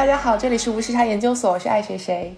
[0.00, 2.34] 大家好，这里是无时差研究所，我是爱谁谁。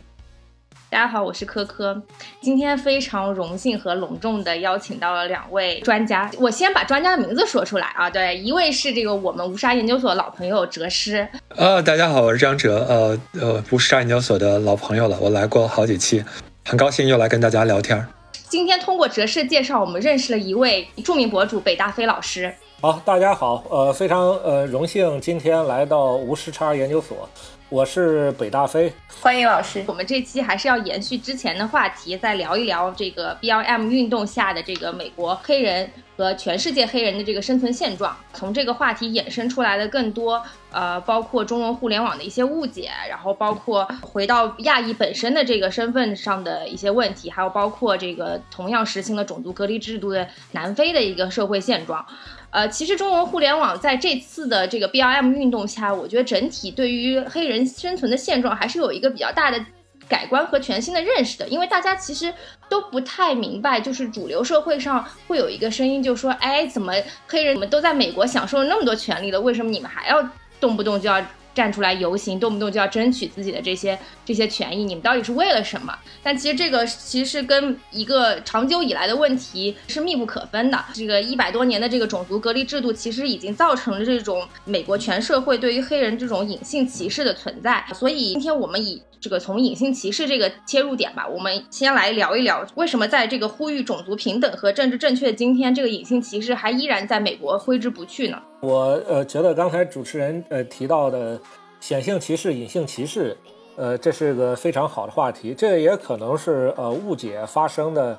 [0.90, 2.02] 大家好，我是科科。
[2.40, 6.29] 今天非常荣幸和隆重的邀请到了两位专家。
[6.40, 11.29] 我先把专家的名字说出来啊，对，一位是这个我们无沙研究所老朋友哲师。
[11.50, 16.24] 呃，大家好，我是张哲，呃呃，无沙研究所的老朋友了，我来过好几期，
[16.64, 18.04] 很高兴又来跟大家聊天。
[18.49, 22.52] 今天通过哲师介绍，我们认识了一位著名博主北大飞老师。
[22.82, 27.29] 好，大家好，呃，非常呃荣幸今天来到无时差研究所。
[27.68, 29.85] 我是北大飞，欢迎老师。
[29.86, 38.17] 我们这期还是要延续之前的话题，再聊一聊这个 BLM 运动下的这个美国黑人和全世界黑人的这个生存现状。
[38.34, 52.05] 从这个话题衍生出来的更多，呃，包括中文互联网的一些误解，然后包括回到亚裔本身的这个身份上的一些问题，还有包括这个同样实行了种族隔离制度的南非的一个社会现状。
[52.53, 59.58] 呃，其实中文互联网在这次的这个 BLM 运动下，我觉得整体对于黑人生存的现状还是有一个比较大的
[60.06, 61.48] 改观和全新的认识的。
[61.48, 62.33] 因为大家其实
[62.69, 66.92] 都不太明白，就是主流社会上会有一个声音，就说，哎，怎么
[67.27, 70.23] 黑人你们都在美国享受了那么多权利了，为什么你们还要
[70.61, 71.25] 动不动就要？
[71.55, 75.97] 站出来游行，动不动就要争取自己的这些这些权益，你们到底是为了什么？
[76.22, 80.84] 但其实这个其实是跟一个长久以来的问题是密不可分的。
[80.95, 87.84] 这个一百多年的这个种族隔离制度，其实已经造成了这种美国全社会对于黑人这种隐性歧视的存在。
[87.95, 98.42] 所以今天我们以这个从隐性歧视这个切入点吧，我们先来聊一聊，为什么在这个呼吁种族平等和政治正确的今天，这个隐性歧视还依然在美国挥之不去呢？
[98.62, 101.36] 我呃觉得刚才主持人呃提到的
[101.80, 103.36] 显性歧视、隐性歧视，
[103.74, 105.52] 呃，这是个非常好的话题。
[105.52, 108.17] 这也可能是呃误解发生的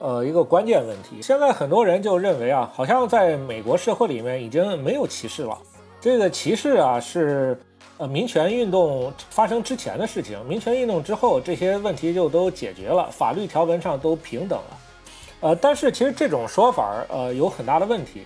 [0.00, 1.22] 呃一个关键问题。
[1.22, 5.56] 现在很多人就认为啊，好像在美国社会里面已经没有歧视了。
[6.00, 7.56] 这个歧视啊是
[7.98, 14.78] 呃民权运动发生之前的事情，民权运动之后这些问题就都解决了，法律条文上都平等了。
[15.42, 18.22] 呃，但是其实这种说法呃有很大的问题。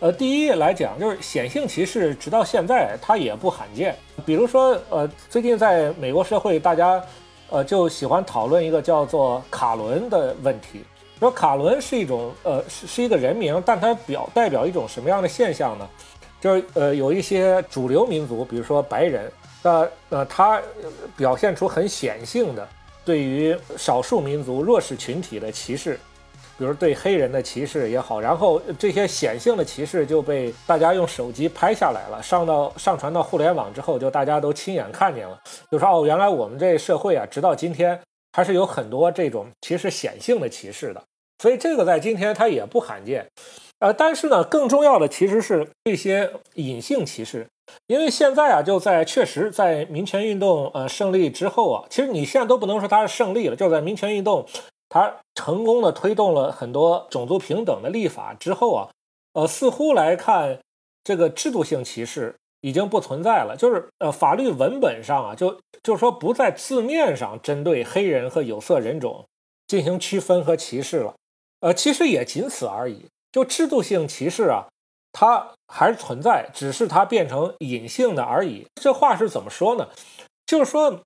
[0.00, 3.94] 呃，第一来讲，就是显性歧视，直到现在它也不罕见。
[4.26, 7.02] 比如说，呃，最近在美国社会，大家，
[7.48, 10.84] 呃，就喜欢讨论一个叫做卡伦的问题。
[11.20, 15.88] 说卡伦是一种，呃，是是一个人名，但它表代表一种什么样的现象呢？
[16.40, 19.32] 就是，呃，有一些主流民族，比如说白人，
[19.62, 20.60] 那，呃，他
[21.16, 22.68] 表现出很显性的
[23.04, 25.98] 对于少数民族、弱势群体的歧视。
[26.56, 38.00] 比如对黑人的歧视也好，然后这些显性的歧视就被大家用手机拍下来了，上到上传到互联网之后，就大家都亲眼看见了，就说哦，原来我们这社会啊，直到今天
[38.32, 41.02] 还是有很多这种其实显性的歧视的，
[41.42, 43.26] 所以这个在今天它也不罕见。
[43.80, 47.46] 呃，但是呢，更重要的其实是这些隐性歧视，
[47.88, 54.46] 因为现在啊，就在确实在民权运动呃胜利之后啊，其实你现在都不能说它是胜利了，就在民权运动。
[54.94, 58.90] 他成功的推动了很多种族平等的立法之后啊，
[59.32, 60.60] 呃，似乎来看
[61.02, 69.24] 这个制度性歧视已经不存在了，就是呃，法律文本上啊，就就是说不在字面上针对黑人和有色人种
[69.66, 71.16] 进行区分和歧视了，
[71.58, 73.06] 呃，其实也仅此而已。
[73.32, 74.68] 就制度性歧视啊，
[75.10, 78.68] 它还存在，只是它变成隐性的而已。
[78.80, 79.88] 这话是怎么说呢？
[80.46, 81.00] 就是说，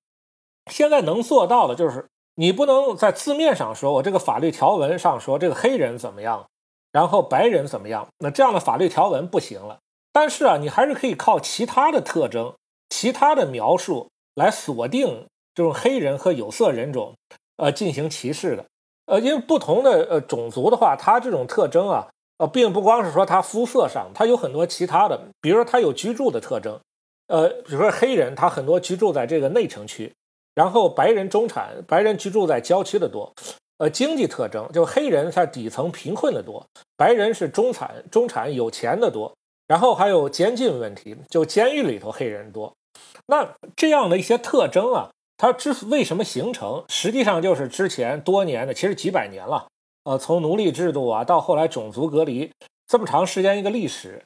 [0.71, 2.05] 现在能做到的就是。
[2.39, 6.47] 你不能在字面上说，我这个法律条文上说这个黑人怎么样，
[6.89, 9.79] 然后白人怎么样，那这样的法律条文不行了。
[10.13, 12.53] 但是啊，你还是可以靠其他的特征、
[12.87, 17.13] 其他的描述来锁定这种黑人和有色人种，
[17.57, 18.63] 呃，进行歧视的。
[19.07, 22.07] 呃，因为不同的呃种族的话，它这种特征啊，
[22.37, 26.79] 呃，并不光是说它肤色上，它有很多其他的，比如说它有居住的特征，
[27.27, 30.13] 呃，比如说黑人，他很多居住在这个内城区。
[30.59, 33.33] 然后白人中产，白人居住在郊区的多，
[33.77, 36.65] 呃，经济特征就黑人在底层贫困的多，
[36.97, 39.31] 白人是中产中产有钱的多。
[39.69, 42.73] 然后还有监禁问题，就监狱里头黑人多。
[43.27, 49.67] 那这样的一些特征啊，它之为什么形成，实际上就是之前多年的，其实几百年了，
[50.03, 52.51] 呃，从奴隶制度啊到后来种族隔离
[52.85, 54.25] 这么长时间一个历史，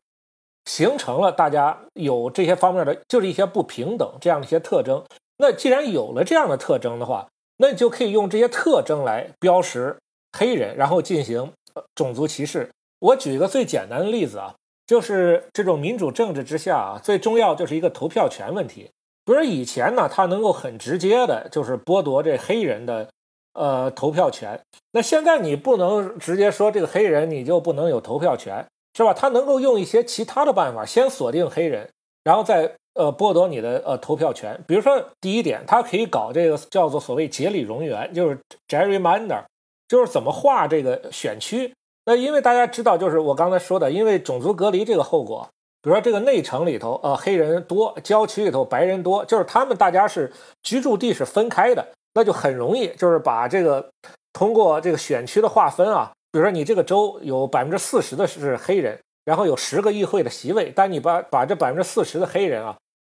[0.65, 5.03] 形成了大家有这些方面的，就是一些不平等这样的一些特征。
[5.37, 7.27] 那既然有了这样的特征的话，
[7.57, 9.97] 那你就可以用这些特征来标识
[10.37, 11.51] 黑人，然后进行
[11.95, 12.69] 种族歧视。
[12.99, 14.55] 我举一个最简单的例子啊，
[14.87, 18.89] 就是这种民主政治之下啊，最重要就是一个投票权问题。
[19.25, 23.09] 比如以前呢，他能够很直接的，就是剥夺这黑人的
[23.53, 24.59] 呃投票权。
[24.91, 28.65] 那现在你不能直接说这个黑人你就不能有投票权，
[28.95, 29.13] 是吧？
[29.13, 31.89] 他能够用一些其他的办法，先锁定黑人。
[32.23, 34.59] 然后再呃剥夺你的呃投票权。
[34.67, 38.37] 比如说第一点，他可以搞这个叫做所谓节理容源，就是
[38.67, 39.43] gerrymander，
[39.87, 41.73] 就是怎么划这个选区。
[42.05, 45.47] 那因为大家知道，就是我刚才说的，因为种族隔离这个后果，
[45.81, 50.31] 比如说这个内城里头呃黑人多，郊区里头白人多，就是他们大家是
[50.61, 53.89] 居住地是分开的，那就很容易就是把这个
[54.33, 56.11] 通过这个选区的划分啊。
[56.31, 62.75] 比如说，你这个州有百分之四十的是黑人，然后有十个议会的席位，但你把把这百分之四十的黑人啊，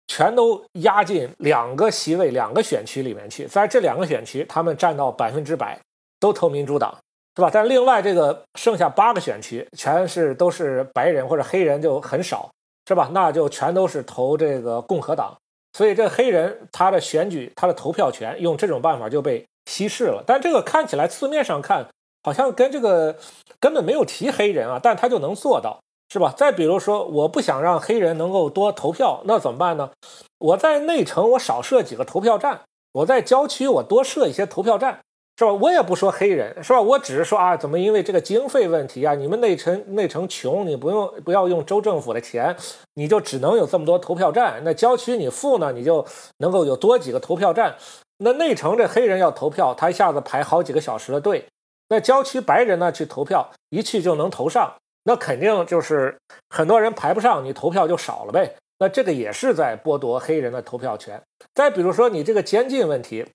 [0.08, 5.80] 全都压进两个席位、两个选区里面去，在这两个选区，他们占到百分之百，
[6.20, 6.96] 都投民主党，
[7.36, 7.50] 是吧？
[7.52, 12.52] 但另外这个剩下八个选区，全是都是白人或者黑人就很少，
[12.88, 13.10] 是吧？
[13.14, 15.36] 那就全都是投这个共和党，
[15.74, 20.24] 所以这黑人他的选举、他的投票权用这种办法就被稀释了。
[20.28, 21.88] 但这个看起来字面上看。
[22.24, 23.16] 好像跟这个
[23.60, 25.80] 根本没有提黑人啊，但他就能做到，
[26.12, 26.34] 是吧？
[26.36, 29.92] 再比如说，我不想让黑人能够多投票，那怎么办呢？
[30.38, 32.62] 我在内城我少设几个投票站，
[32.94, 35.00] 我在郊区我多设一些投票站，
[35.38, 35.52] 是吧？
[35.54, 36.80] 我也不说黑人，是吧？
[36.80, 42.56] 我只是说啊，怎么因为这个经费问题啊，你们内城内城穷，你不用不要用州政府的钱，
[42.94, 44.62] 你就只能有这么多投票站。
[44.64, 46.06] 那郊区你富呢，你就
[46.38, 47.76] 能够有多几个投票站。
[48.20, 51.48] 那内城这黑人要投票，他一下子排好几个小时的队。
[51.90, 54.76] 那郊区白人呢去投票，一去就能投上，
[55.06, 56.18] 那肯定就是
[56.50, 58.56] 很多人排不上，你投票就少了呗。
[58.80, 61.22] 那这个也是在剥夺黑人的投票权。
[61.54, 63.26] 再比如说你这个监禁问题，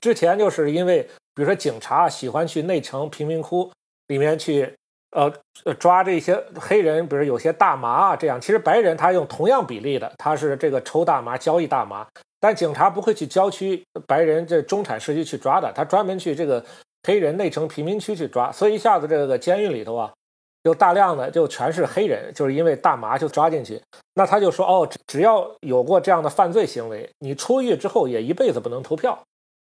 [0.00, 1.02] 之前就是因为，
[1.34, 3.70] 比如说警察喜欢去内城贫民窟
[4.08, 4.74] 里面去，
[5.12, 5.32] 呃，
[5.78, 12.06] 抓这些黑人，比如有些大麻啊这样，其实白人他用同样比例的，他是这个抽大麻交易大麻，
[12.40, 16.64] 但警察不会去郊区白人这中产社区去抓的，他专门去这个。
[17.06, 20.10] 黑人内城贫民区去抓，所以一下子这个监狱里头啊，
[20.64, 23.80] 就大量的就全是黑人，就是因为大麻就抓进去。
[24.14, 29.22] 那他就说哦，只要有过这样的犯罪行为，你出狱之后也一辈子不能投票，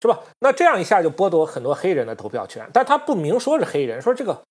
[0.02, 0.20] 是吧？
[0.40, 2.70] 那这样一下就剥夺很多黑人的投票权。
[2.72, 4.44] 但他不明说是黑人，说这个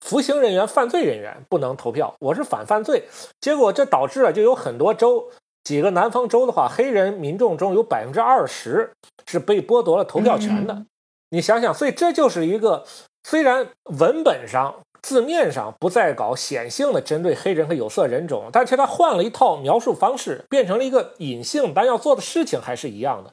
[0.00, 3.04] 服刑人员、犯罪人员不能投票，我是反犯罪。
[3.38, 5.28] 结果这导致了就有很多州，
[5.64, 8.90] 几个南方州的话，黑人民众中有百分之二十
[9.26, 10.86] 是被剥夺了投票权的。
[11.28, 12.86] 你想想，所以这就是一个
[13.22, 13.68] 虽然
[13.98, 23.32] 文本上字面上不再搞显性的针对黑人和有色人种，但是他换了一套描述方式，变成了一个隐性，但要做的事情还是一样的。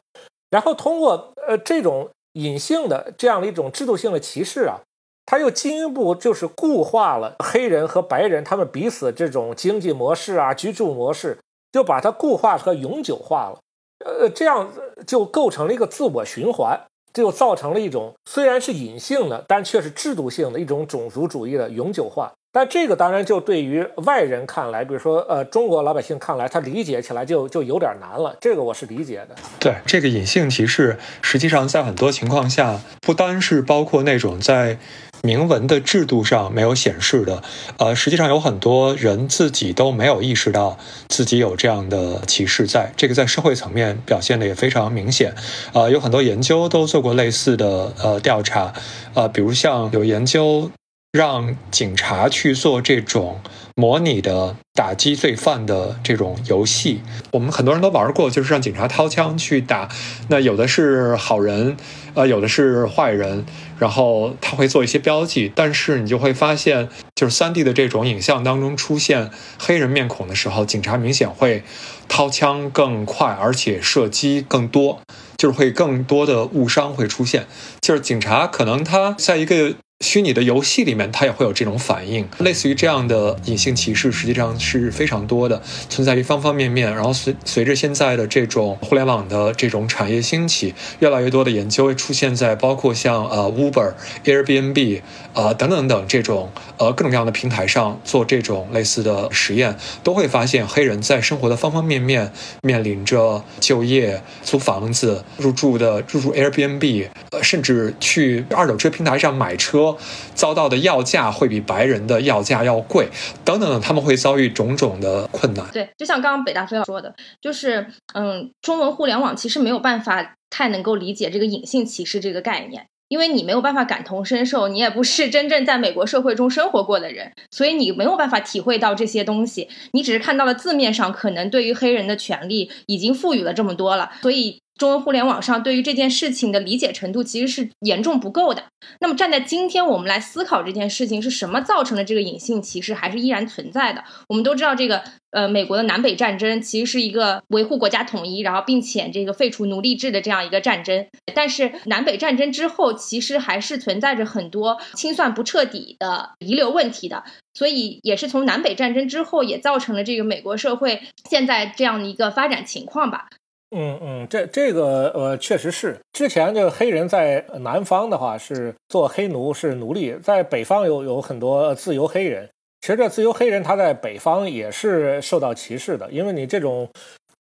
[0.50, 4.80] 然后通过呃这种隐性的这样的一种制度性的歧视啊，
[5.26, 11.38] 他又进一步就是固化了黑人和白人他们彼此这种经济模式啊、居住模式，
[11.72, 13.60] 就把它固化和永久化了。
[14.06, 14.72] 呃，这样
[15.06, 16.80] 就构成了一个自我循环。
[17.22, 22.32] 就造成了一种虽然是隐性的，但却是制度性的一种种族主义的永久化。
[22.54, 28.36] 但这个当然就对于外人看来，比如说呃中国老百姓看来，他理解起来就就有点难了。
[28.42, 29.36] 这个我是理解的。
[29.60, 34.80] 对这个隐性歧视，实际上在很多情况下，不单是包括那种在。
[35.28, 37.44] 明文的制度上没有显示的，
[37.76, 40.78] 呃，实际上有很多人自己都没有意识到
[41.10, 45.36] 自己有这样的歧视，在这个在社会层面表现的也非常明显，
[45.74, 48.74] 呃，有很多研究都做过类似的呃调查，
[49.16, 50.72] 呃，比如像有研究
[51.12, 53.42] 让警察去做这种。
[53.80, 59.88] 模拟的打击罪犯的这种游戏，我们很多人都玩过，就是让警察掏枪去打。
[60.30, 61.78] 那有的是好人，
[62.18, 63.46] 呃，有的是坏人，
[63.78, 65.52] 然后他会做一些标记。
[65.54, 71.64] 但是你就会发现，就是 3D 的这种影像当中出现黑人面孔的时候，警察明显会
[72.08, 75.00] 掏枪更快，而且射击更多，
[75.38, 77.46] 就是会更多的误伤会出现。
[77.82, 79.76] 就是警察可能他在一个。
[80.00, 86.94] 虚拟的游戏里面，它也会有这种反应，类似于这样的隐性歧视，实际上是非常多的，存在于方方面面。
[86.94, 95.02] 然后随随着现在的这种互联网的这种产业兴起，越来越多的研究会出现在包括像呃 Uber、Airbnb
[95.34, 109.87] 呃等等等这种呃各种各样的平台上做这种类似的实验，都会发现黑人在生活的方方面面面临着就业、租房子、入住的入住 Airbnb，呃甚至去二手车平台上买车。
[110.34, 113.10] 遭到的要价会比白人的要价要贵，
[113.46, 115.66] 等等，他们会遭遇种种的困难。
[115.72, 134.62] 对，就像刚刚北大飞说的，就是嗯，中文互联网其实没有办法太能够理解这个隐性歧视这个概念，因为你没有办法感同身受，你也不是真正在美国社会中生活过的人，所以你没有办法体会到这些东西，你只是看到了字面上可能对于黑人的权利已经赋予了这么多了，所以。
[134.78, 138.64] 中文互联网上对于这件事情的理解程度其实是严重不够的。
[139.00, 144.04] 那么站在今天，我们来思考这件事情是什么造成的这个隐性歧视还是依然存在的？
[144.30, 151.08] 我们都知道，这个呃，美国的南北战争其实是一个维护国家统一，然后并且这个废除奴隶制的这样一个战争。
[151.34, 157.24] 但是南北战争之后，其实还是存在着很多清算不彻底的遗留问题的。
[157.54, 163.28] 所以也是从南北战争之后，也造成了这个美国社会现在这样的一个发展情况吧。
[163.72, 172.50] 嗯嗯，这这个呃，确实是之前这个黑人在南方的话是做黑奴是奴隶，在北方有有很多自由黑人。
[172.80, 176.88] 其实这自由黑人他在北方也是受到歧视的，因为你这种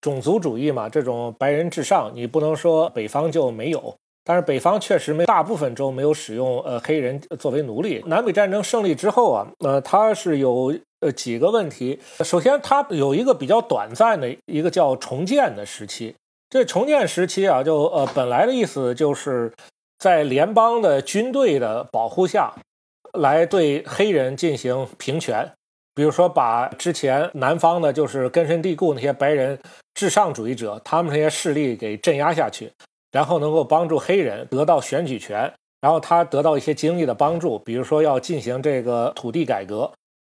[0.01, 3.95] 种族主义嘛，这种白人至上，你不能说北方就没有。
[4.25, 8.03] 但是北方确实没大部分州没有使用呃黑人作为奴隶。
[8.07, 11.99] 南北战争胜利之后啊，呃，它是有呃几个问题。
[12.23, 16.15] 首先，它有一个比较短暂的一个叫重建的时期。
[16.49, 19.51] 这重建时期啊，就呃本来的意思就是
[19.99, 22.53] 在联邦的军队的保护下，
[23.13, 25.51] 来对黑人进行平权。
[25.93, 29.59] 比如说，把之前南方的就是根深蒂固那些白人
[29.95, 32.71] 至上主义者，他们这些势力给镇压下去。
[33.09, 39.89] 然后能够帮助黑人得到选举权，然后他得到一些经济的帮助，比如说要进行这个土地改革，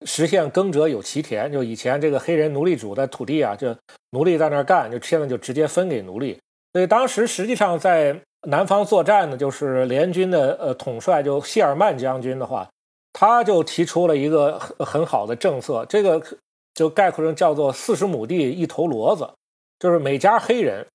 [0.07, 1.51] 实现耕者有其田。
[1.53, 3.75] 就以前这个黑人奴隶主的土地啊，就
[4.11, 6.39] 奴隶在那儿干，就现在就直接分给奴隶。
[6.73, 12.69] 所以当时实际上在南方作战的，就是联军的呃统帅就谢尔曼将军的话，
[13.13, 16.23] 他就提出了一个很很好的政策，这个
[16.75, 19.31] 就概括成叫做四十亩地一头骡子，
[19.79, 20.87] 就是每家黑人。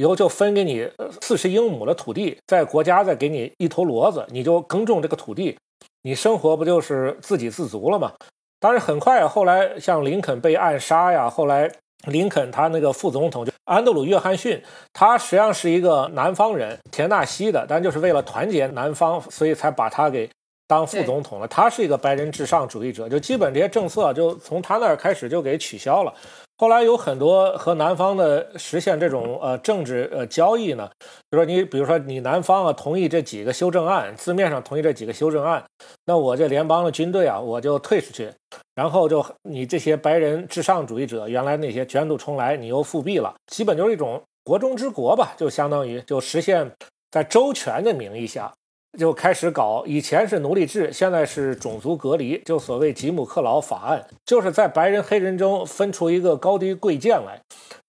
[0.00, 0.88] 以后就分给你
[1.20, 5.58] 四十英亩的土地，在国家再给你一头骡子，你就耕种这个土地，
[6.02, 8.12] 你生活不就是自给自足了吗？
[8.60, 11.70] 当然，很快后来像林肯被暗杀呀，后来
[12.06, 14.62] 林肯他那个副总统就安德鲁·约翰逊，
[14.92, 20.28] 他实际上是一个南方人，田纳西的，但就是为了团结南方，所以才把他给
[20.66, 21.46] 当副总统了。
[21.46, 26.12] 他是一个白人至上主义者，就基本这些政策就从他那儿开始就给取消了。
[26.60, 30.90] 后来有很多和南方的实现这种呃政治呃交易呢，
[31.30, 35.64] 就说你比如说你南方啊同意这几个修正案，字面上同意这几个修正案，
[36.04, 38.32] 那我这联邦的军队啊我就退出去，
[38.74, 46.72] 然后就你这些白人至上主义者原来那些卷土重来，你又复辟了，基本就是一种国中之国吧，就相当于就实现，
[47.12, 48.52] 在周全的名义下。
[48.98, 57.40] 就开始搞，以前是奴隶制，现在是种族隔离，就所谓吉姆克劳法案，就是在白人黑人中分出一个高低贵贱来。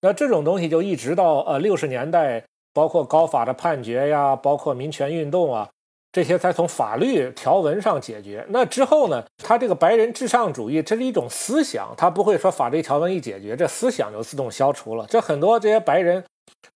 [0.02, 2.44] 那这种东西就一直到呃六十年代，
[2.76, 5.68] 包括高法的判决呀，包括民权运动啊，
[6.12, 8.46] 这些才从法律条文上解决。
[8.50, 15.08] 那之后呢，他这个白人至上主义，这是一种思想，他不会说法律条文一解决，这思想就自动消除了。
[15.10, 16.24] 这很多这些白人。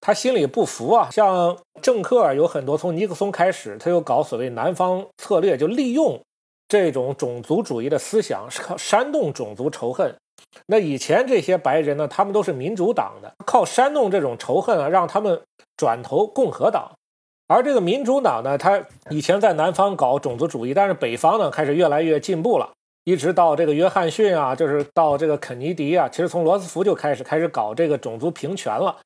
[0.02, 6.20] 他心里不服啊，像政客有很多，从尼克松开始，他又搞所谓南方策略，就利用
[6.68, 10.14] 这种种族主义的思想，是靠煽动种族仇恨。
[10.68, 15.42] 那以前这些白人呢，他们都是民主党的，靠煽动这种仇恨啊，让他们
[15.78, 16.92] 转投共和党。
[17.48, 22.72] 而这个民主党呢，他以前在南方搞种族主义，但是北方呢开始越来越进步了，
[23.04, 28.98] 一直到这个约翰逊啊，就是到这个肯尼迪啊，其实从罗斯福就开始开始搞这个种族平权了。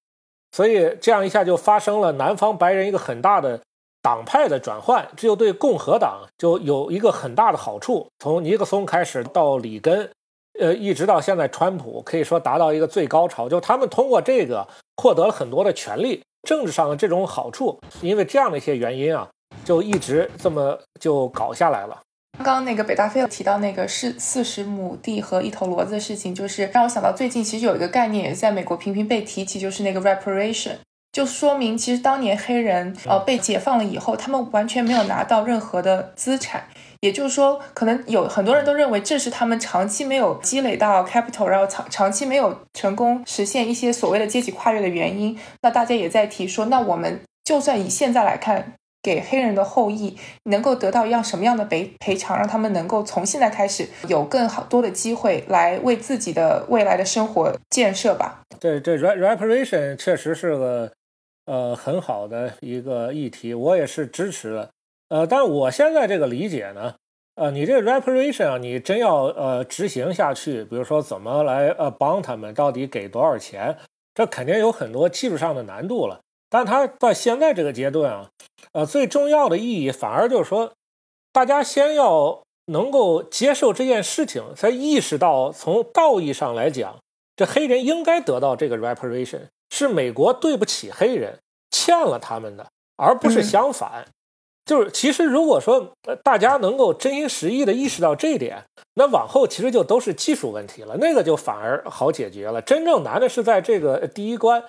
[0.51, 3.59] 所以这样一下就发生了南方白人一个很大的
[4.01, 8.07] 党派的转换，这就对共和党就有一个很大的好处。
[8.19, 10.09] 从尼克松开始到里根，
[10.59, 17.79] 呃，一直到现在川普，可以说达到一个最高潮，就他们通过这个获得了很多的权利，政治上的这种好处。
[18.01, 19.27] 因为这样的一些原因啊，
[19.65, 21.99] 就一直这么就搞下来了。
[22.37, 30.75] 刚刚那个北大飞提到那个是四十亩地和一头骡子的事情，就是让我想到最近其实有一个概念也在美国频频被提起，就是那个 reparation，
[31.11, 36.63] 就说明其实当年黑人呃被解放了以后，他们完全没有拿到任何的资产，
[37.01, 45.37] 也就是说，可能有很多人都认为这是他们长期没有积累到 capital，然后长长期没有成功实现一些所谓的阶级跨越的原因。
[45.63, 48.73] 那大家也在提说，那我们就算以现在来看。
[49.07, 58.41] 给黑人的后裔能够得到一样什么样的赔赔偿，让他们能够从现在开始有更好多的机会来为自己的未来的生活建设吧。
[58.59, 60.91] 对，这 reparation 确实是个
[61.45, 64.69] 呃很好的一个议题，我也是支持的。
[65.07, 66.95] 呃，但我现在这个理解呢，
[67.35, 73.77] 呃，你这 reparation 啊，你真要呃执行下去，比如说怎么来呃帮他们，到底给多少钱，
[74.13, 76.19] 这肯定有很多技术上的难度了。
[76.49, 78.29] 但他到现在这个阶段啊。
[78.73, 80.71] 呃，最重要的意义反而就是说，
[81.31, 86.97] 大家先要能够接受这件事情，才意识到从道义上来讲，
[87.35, 91.39] 这黑人应该得到这个 reparation，是美国对不起黑人。
[91.69, 94.05] 欠了他们的，而不是相反。
[94.65, 95.91] 就是其实如果说
[96.23, 98.63] 大家能够真心实意的意识到这一点，
[98.95, 102.61] 那往后其实就都是技术问题了，那个就反而好解决了。
[102.61, 104.63] 真正难的是在这个第一关。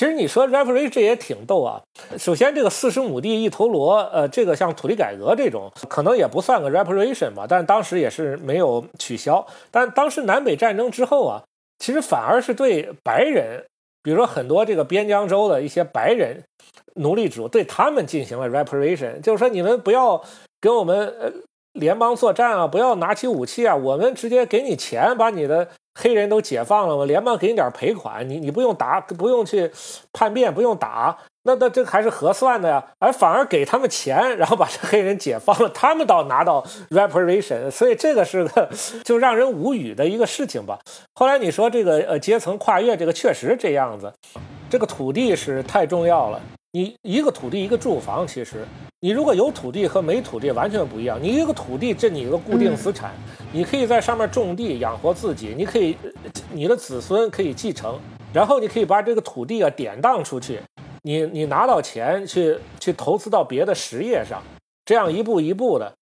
[0.00, 1.78] 其实你说 reparation 这也挺逗啊。
[2.16, 9.46] 首先，这个四十亩地一头螺，呃，这个像土地改革这种，可能也不算个 reparation 吧，但当时也是没有取消。
[9.70, 11.42] 但当时南北战争之后啊，
[11.78, 13.62] 其实反而是对白人，
[14.02, 16.42] 比如说很多这个边疆州的一些白人
[16.94, 20.24] 奴隶主，对他们进行了 reparation，就是说你们不要
[20.62, 21.30] 跟我们呃
[21.74, 25.68] 联邦作战啊，不要拿起武器啊，我们直接给你钱，把你的。
[25.94, 27.04] 黑人都解放了吗？
[27.04, 29.70] 联邦给你点赔款，你你不用打，不用去
[30.12, 32.84] 叛变，不用打，那那这还是合算的呀。
[32.98, 38.70] 而反而给他们钱， 然后把这黑人解放了，他们倒拿到 reparation，所以这个是个
[39.04, 40.78] 就让人无语的一个事情吧。
[41.14, 44.12] 后来你说这个呃阶层跨越，这个确实这样子，
[44.70, 46.40] 这个土地是太重要了。
[46.72, 48.64] 你一个土地一个住房，其实
[49.00, 51.18] 你如果有土地和没土地完全不一样。
[51.20, 53.12] 你一个土地，这你一个固定资产，
[53.52, 55.96] 你可以在上面种地养活自己，你可以，
[56.52, 57.98] 你的子孙可以继承，
[58.32, 60.60] 然后你可以把这个土地啊典当出去，
[61.02, 64.40] 你你拿到钱去去投资到别的实业上，
[64.84, 65.92] 这样一步一步的，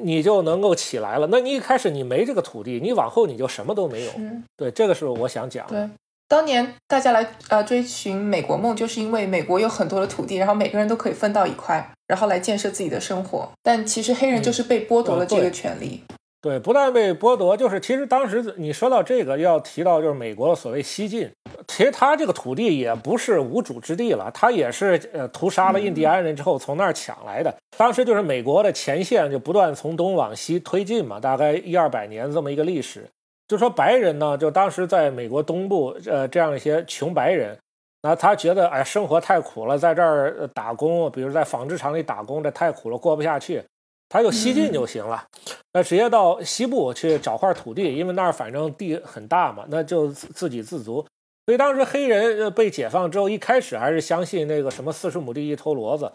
[0.00, 1.26] 你就能够起来了。
[1.32, 4.12] 那你一开始你没这个土地，你往后你就什么都没有。
[4.56, 5.90] 对，这个是我想讲的。
[6.34, 13.48] 当年大家来呃追寻美国梦，就是因为美国有很多的土地，然后每个人都可以分到一块，然后来建设自己的生活。
[13.62, 16.02] 但其实黑人就是被剥夺了这个权利。
[16.42, 21.30] 对，不但被剥夺，就是其实当时你说到这个，要提到就是美国的所谓西进，
[21.68, 27.54] 其实他这个土地也不是无主之地了，他也是呃屠杀了印第安人之后从那儿抢来的。
[27.78, 33.08] 当时就是美国的前线就不断从东往西推进嘛，大概一二百年这么一个历史。
[33.54, 37.56] 就说白人呢，就当时在美国东部，呃，这样一些穷白人，
[38.02, 43.62] 那他觉得，哎，生活太苦了，在这儿打工，比如在纺织厂里打工，这太苦了，过不下去，
[44.08, 45.24] 他就西进就行了，
[45.72, 51.06] 那直接到西部去找块土地，因为那儿反正地很大嘛，那就自给自足。
[51.46, 56.12] 所以当时黑人被解放之后，一开始还是相信那个什么四十亩地一头骡子。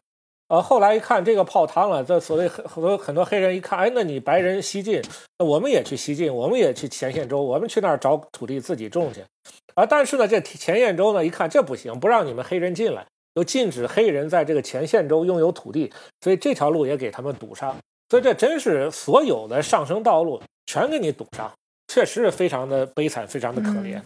[0.49, 4.99] 呃，后来一看这个泡汤了，这所谓很很多很多黑人一看，哎，那你白人西进，
[5.37, 9.23] 那我们也去西进，我们也去前线州，我们去那儿找土地自己种去。
[9.75, 17.77] 啊，但是呢，这前线州呢一看这不行，不让你们黑人进来，又禁止黑人在这个前线州拥有土地，所以这条路也给他们堵上。
[18.09, 21.51] 所以这真是所有的上升道路全给你堵上，
[21.87, 24.01] 确实是非常的悲惨，非常的可怜。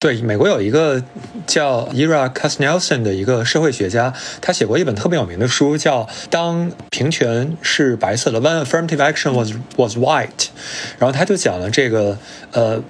[0.00, 1.02] 对，美国有一个
[1.44, 9.96] 叫 Ira k a s n e l s o n 的一个社会学家，他写过一本特别有名的书，叫《当平权是白色的》（When Affirmative Action Was Was
[9.96, 10.50] White）。
[11.00, 12.16] 然后他就讲了这个，
[12.52, 12.80] 呃，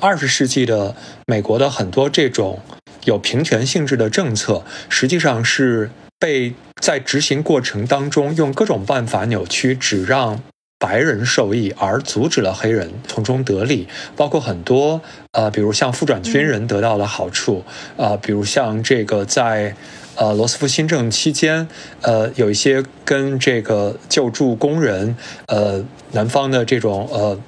[0.00, 0.94] 二十世纪的
[1.26, 2.60] 美国的很多这种
[3.04, 10.42] 有平权性质的政策，实际上是被在执行过程当中用各种办法扭曲，只让。
[10.80, 15.00] 白人受益，而阻止了黑人从中得利，包括很多
[15.32, 17.62] 呃，比如像复转军人得到了好处，
[17.98, 19.76] 啊，比如像这个在
[20.16, 21.68] 呃罗斯福新政期间，
[22.00, 25.14] 呃，有一些跟这个救助工人，
[25.46, 27.38] 呃，南方的这种呃。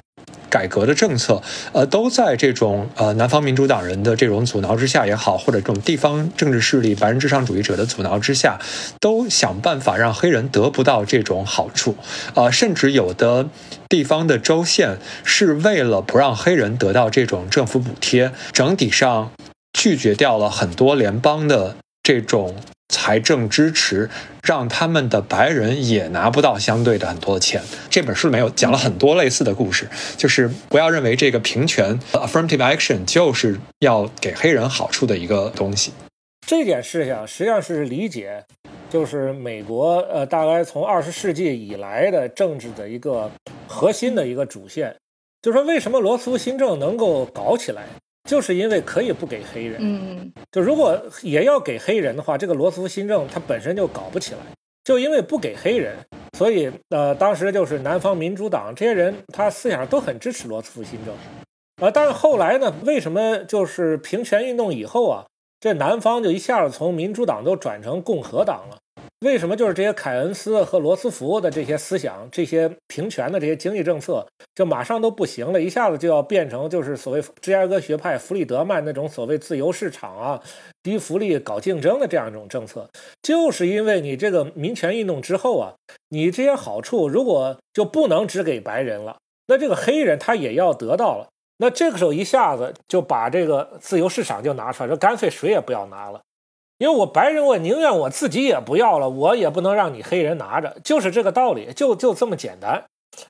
[0.53, 8.59] 改革的政策，呃，都在这种呃南方民主党人的这种阻挠之下也好，或者这种地方政治势力白人至上主义者的阻挠之下，
[8.99, 11.95] 都想办法让黑人得不到这种好处，
[12.35, 13.49] 呃，甚至有的
[13.89, 19.31] 地方的州县是为了不让黑人得到这种政府补贴，整体上
[19.73, 22.55] 拒绝掉了很多联邦的这种。
[22.93, 24.07] 财政支持
[24.43, 27.59] 让他们的白人也拿不到相对的很多的钱。
[27.89, 35.91] 这本书里面有讲了很多类似的故事，就是不要认为这个平权 （affirmative action） 就是要给黑人好处的一个东西。
[36.45, 38.43] 这点事情实际上是理解，
[38.89, 43.31] 就是美国呃，大概从二十世纪以来的政治的一个
[43.67, 44.95] 核心的一个主线，
[45.41, 47.83] 就是说为什么罗斯福新政能够搞起来。
[48.29, 54.39] 就是因为可以不给黑人，嗯，就如果也要给黑人的话，这个罗斯福新政它本身就搞不起来。
[54.83, 55.95] 就因为不给黑人，
[56.37, 61.15] 所以呃，当时就是南方民主党这些人，他思想都很支持罗斯福新政。
[61.81, 65.25] 呃，但是后来呢，为什么就是平权运动以后啊，
[65.61, 68.79] 这南方就一下子从民主党都转成共和党了？
[69.23, 75.61] 为什么就是这些凯恩斯和罗斯福的这些思想、这些平权的这些经济政策，就马上都不行了？
[75.61, 80.43] 一下子就要变成就是所谓芝加哥学派弗里德曼那种所谓自由市场啊、
[80.83, 82.89] 低福利搞竞争的这样一种政策，
[83.21, 85.73] 就是因为你这个民权运动之后啊，
[86.09, 89.15] 你这些好处如果就不能只给白人了，
[89.47, 91.29] 那这个黑人他也要得到了。
[91.59, 96.19] 那这个时候一下子就把这个自由市场就拿出来，说干脆谁也不要拿了。
[96.77, 102.83] 因为我白人，我宁愿我自己也不要了，我也不能让你黑人拿着，就是这个道理，就就这么简单。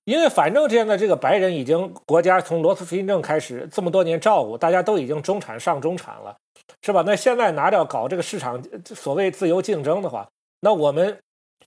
[0.05, 6.37] 因为反正现在这个白人已经国家从罗斯福新政开始这么多年照顾，大家都已经中产上中产了，
[6.81, 7.03] 是吧？
[7.05, 10.27] 那现在拿掉搞这个市场所谓自由竞争的话，
[10.61, 11.19] 那我们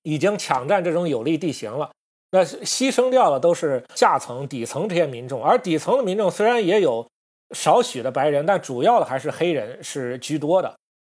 [0.02, 1.90] 已经抢占这种有利地形了，
[2.30, 7.06] 那牺牲掉的都是下层底层这些民众，而底层的民众虽然也有
[7.54, 10.74] 少许的白人，但主要的还是黑人是居多的。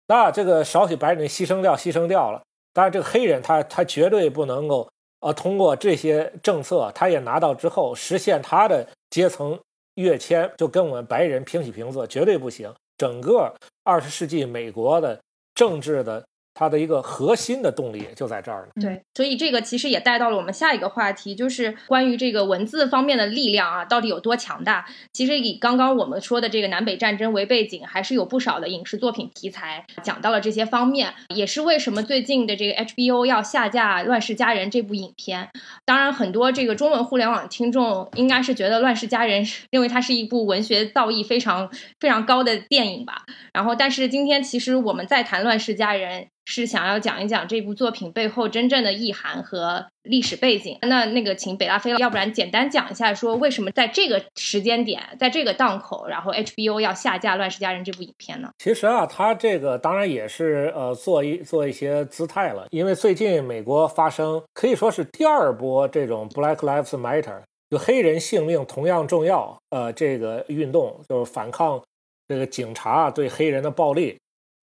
[0.07, 2.41] 那这个少许白人牺牲掉，牺牲掉了，
[2.73, 4.89] 当然这个黑人他他绝对不能够。
[5.19, 9.59] 呃，通过这些政策，他也拿到之后，实现他的阶层
[9.95, 12.71] 跃迁，就跟我们白人平起平坐，绝对不行。
[12.97, 15.19] 整个二十世纪美国的
[15.55, 16.23] 政治的。
[16.59, 18.69] 它的一个核心的动力就在这儿了。
[18.81, 24.83] 对，所以这个其实也带到了我们下一个话题，就是关于这个文字方面的力量啊，到底有多强大？
[25.13, 35.49] 其实以刚刚我们说的这个南北战争为背景，还是有不少的影视作品题材讲到了这些方面，也是为什么最近的这个 HBO 要下架《乱世佳人》这部影片。
[35.85, 43.21] 当然，很多这个中文互联网听众应该是觉得《乱世佳人》认为它是一部文学造诣非常非常高的电影吧。
[43.53, 46.21] 然后，但是今天其实我们在谈《乱世佳人》。
[46.49, 50.79] 是想要讲一讲这部作品背后真正的意涵和历史背景。
[50.83, 58.49] 那那个，请北大飞，要不然简单讲一下，说为什么在这个时间点，在这个档口，然后 HBO 要下架《乱世佳人》这部影片呢？
[58.59, 71.83] 其实啊，它这个当然也是呃做一做一些姿态了，因为最近美国发生可以说是第二波这种 Black Lives Matter，就黑人性命同样重要，呃，这个运动就是反抗
[72.25, 74.17] 这个警察对黑人的暴力。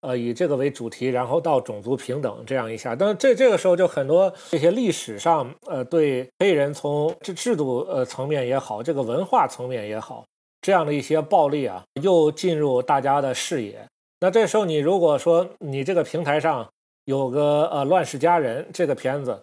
[0.04, 10.22] 呃，以这个为主题，然后到种族平等这样一下，但这这个时候就很多这些历史上，呃，对黑人从这制度呃层面也好，这个文化层面也好，
[10.60, 13.86] 这样的一些暴力啊，又进入大家的视野。
[14.20, 16.68] 那这时候你如果说你这个平台上
[17.06, 19.42] 有个呃《乱世佳人》这个片子，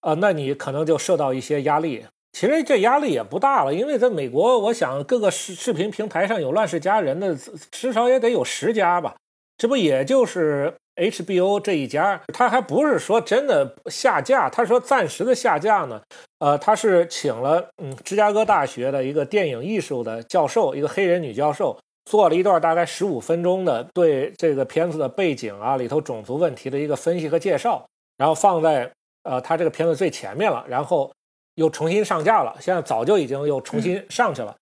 [0.00, 2.06] 啊，那你可能就受到一些压力。
[2.32, 7.36] 其实这压力也不大了，因为在美国，我想各个视视频平台上有《乱世佳人》的
[7.70, 9.16] 至少也得有十家吧。
[9.60, 16.00] 这不也就是 HBO 这一家，他还不是说真的下架，他说暂时的下架呢。
[16.38, 27.84] 呃，他是请了嗯芝加哥大学的一个电影艺术的教授，一个黑人女教授，做了一段大概十五分钟的对这个片子的背景啊里头种族问题的一个分析和介绍，
[28.16, 28.90] 然后放在
[29.24, 31.12] 呃他这个片子最前面了，然后
[31.56, 34.56] 又重新上架了，现在早就已经又重新上去了。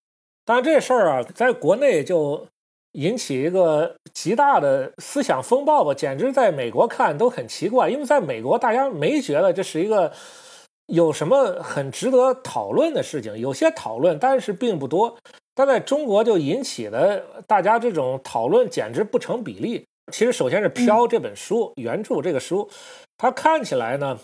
[0.44, 2.48] 当然这事儿啊，在国内就。
[2.92, 10.12] 引起一个极大的思想风暴吧，简直在美国看都很奇怪，因为在美国大家没觉得这是一个
[10.86, 15.16] 有什么很值得讨论的事情，有些讨论，但是并不多。
[15.54, 19.84] 但在中国就引起了大家这种讨论，简直不成比例。
[20.12, 22.70] 其实，首先是《飘》这本书原著这个书，
[23.18, 24.18] 它看起来呢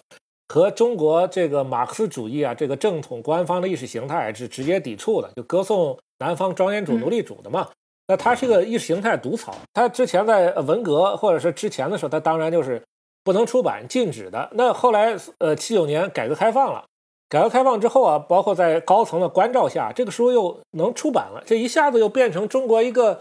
[0.48, 7.68] 和中国这个马克思主义啊这个正统官方的意识形态是直接抵触的，就歌颂南方庄园主、奴隶主的嘛。
[8.06, 12.82] 那他是个意识形态毒草，他之前在文革或者是之前的时候，他当然就是
[13.22, 14.50] 不能出版、禁止的。
[14.52, 16.84] 那后来，呃，七九年改革开放了，
[17.30, 23.20] 改革开放之后啊，包括在高层的关照下，这个书又能出版了，这一下子又变成中国一个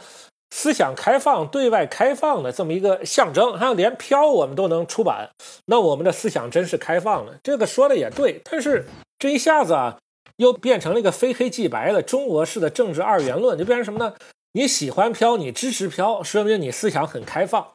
[0.51, 3.57] 思想开放、对外开放的这么一个象征。
[3.57, 5.29] 还有连飘我们都能出版，
[5.67, 7.35] 那我们的思想真是开放了。
[7.41, 8.85] 这个说的也对，但是
[9.17, 9.97] 这一下子啊，
[10.35, 14.13] 又变成了一个非黑即白的中国式的政治二元论，就变成什么呢？
[14.55, 17.71] 你喜欢飘，你支持飘，说明你思想很开放，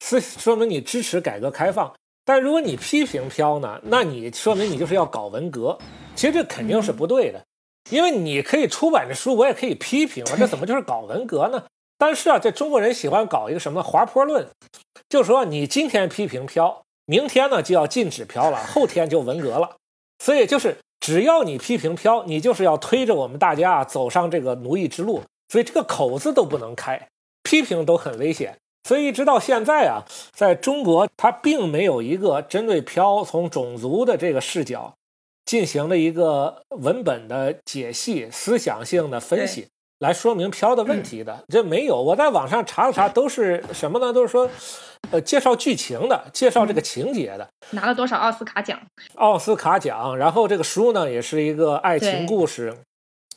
[0.00, 1.94] 思说明你支持改革开放。
[2.24, 5.78] 但如果你批评飘呢，那你说明你就是要搞文革。
[6.16, 7.44] 其实这肯定是不对的，
[7.90, 11.62] 因为你可以出版的书，我也可以批评啊，这怎么就是搞文革呢？
[11.96, 14.48] 但是啊，这中国人喜欢搞一个什么滑坡论，
[15.08, 19.76] 就说你今天批评飘，明天呢就要禁止飘了，后天就文革了。
[20.18, 25.22] 所以就是只要你批评飘，你就是要推着我们大家走上这个奴役之路。
[25.48, 27.08] 所以这个口子都不能开，
[27.42, 28.56] 批评都很危险。
[28.88, 34.94] 所以一直到现在啊，在中国，它并没有一个针对飘从种族的这个视角
[35.44, 39.66] 进行了一个文本的解析、思想性的分析
[39.98, 41.44] 来说明飘的问题的。
[41.48, 44.12] 这没有，我在网上查了查，都是什么呢？
[44.12, 44.48] 都是说，
[45.10, 47.48] 呃，介绍剧情的，介绍这个情节的。
[47.70, 48.80] 拿了多少奥斯卡奖？
[49.16, 50.16] 奥斯卡奖。
[50.16, 52.76] 然后这个书呢，也是一个爱情故事。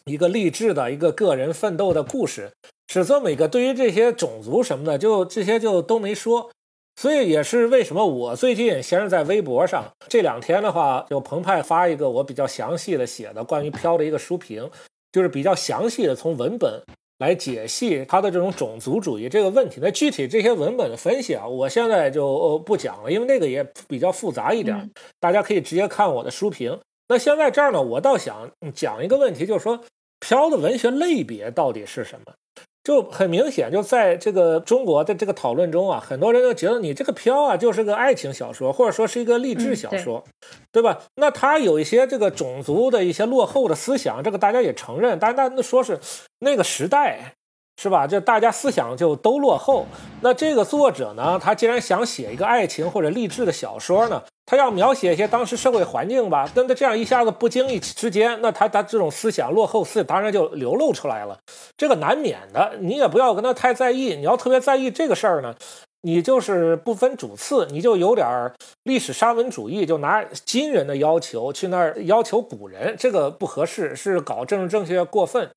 [0.06, 2.52] 一个励志的一个个人奋斗的故事，
[2.88, 3.48] 是这么一个。
[3.48, 6.50] 对于这些种族什么的，就这些就都没说。
[6.96, 14.70] 所以也是为什么我最近先是在微博上，这两天的话，就澎湃发一个我比较详细的写的关于飘的一个书评，
[15.14, 16.82] 就是比较详细的从文本
[17.20, 19.80] 来解析他的这种种族主义这个问题。
[19.82, 26.78] 那具体这些文本的分析啊，我现在就不讲了，因为那个也比较复杂一点，大家可以直接看我的书评。
[27.10, 29.82] 那现在这儿呢，我倒想讲一个问题，就是说
[30.20, 32.34] 飘的文学类别到底是什么？
[32.82, 40.24] 就很明显，就在这个中国的这个讨论中啊，很多人都觉得你这个飘啊就是个爱情小说，或者说是一个励志小说，
[40.72, 41.02] 对吧？
[41.16, 46.00] 那他有一些这个种族的一些落后的思想，这个大家也承认，但是大家说是
[46.40, 47.34] 那个时代。
[47.82, 48.06] 是吧？
[48.06, 49.86] 这大家思想就都落后。
[50.20, 51.40] 那这个作者呢？
[51.42, 56.50] 他既然想写一个爱情或者励志的小说呢，他要描写一些当时社会环境吧。
[56.56, 61.38] 那他这样一下子不经意之间，那他他这种思想落后思想当然就流露出来了。
[61.78, 64.16] 这个难免的，你也不要跟他太在意。
[64.16, 65.54] 你要特别在意这个事儿呢，
[66.02, 68.52] 你就是不分主次，你就有点
[68.86, 75.48] 历史沙文主义，就拿今人的要求去那儿要求古人，这个不合适，是搞政治正确过分。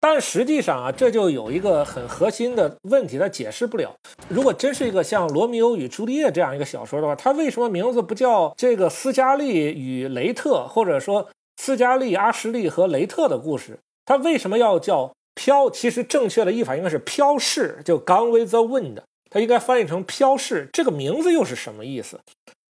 [0.00, 3.94] 但实际上啊，这就有一个很核心的问题，它解释不了。
[4.28, 13.78] 如果真是一个像《罗密欧与朱丽叶》这样一个小说的话，它为什么名字不叫这个斯嘉丽与雷特，或者说斯嘉丽、阿什利和雷特的故事？
[14.06, 15.68] 它为什么要叫飘？
[15.68, 20.70] 其实正确的译法应该是飘逝，就 Gone with the Wind，它应该翻译成飘逝。
[20.72, 22.18] 这个名字又是什么意思？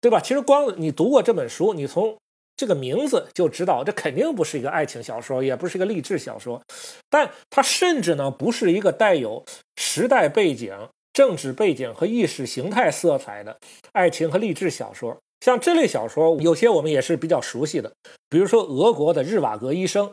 [0.03, 0.21] 对吧？
[0.21, 2.19] 其实光你读过这本书，你从
[2.65, 6.63] 这个名字就知道，这肯定不是一个爱情小说，也不是一个励志小说，
[7.11, 9.45] 但它甚至呢不是一个带有
[9.77, 10.75] 时代背景、
[11.13, 13.59] 政治背景和意识形态色彩的
[13.93, 15.19] 爱情和励志小说。
[15.43, 17.93] 像这类小说，有些我们也是比较熟悉的，
[18.31, 20.07] 比如说俄国的《日瓦格医生》，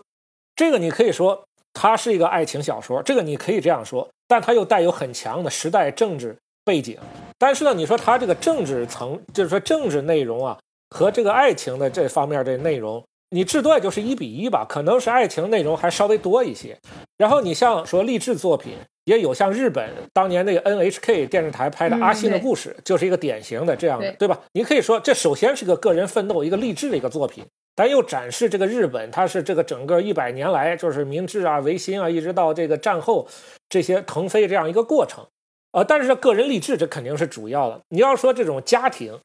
[0.53, 6.97] 这个你可以说它是一个爱情小说，这个你可以这样说，但它又带有很强的时代政治背景。
[7.39, 10.59] 但是呢，你说它这个政治层，就是说政治内容啊。
[10.91, 16.77] 和这个爱情的这方面的内容，你至多也就是一比一吧，可能是爱情内容还稍微多一些。
[17.17, 18.73] 然后你像说励志作品，
[19.05, 24.37] 也有像日本当年那个 NHK 电视台拍的《阿信的故事》，就是一个典型的这样的，对吧？
[24.51, 33.25] 你可以说这首先是个个人奋斗、一个励志的一个作品，但又展示这个日本它是这个整个一百年来就是明治啊、维新啊，一直到这个战后
[33.69, 35.25] 这些腾飞这样一个过程。
[35.71, 37.79] 呃，但是个人励志这肯定是主要的。
[37.87, 39.17] 你要说这种家庭。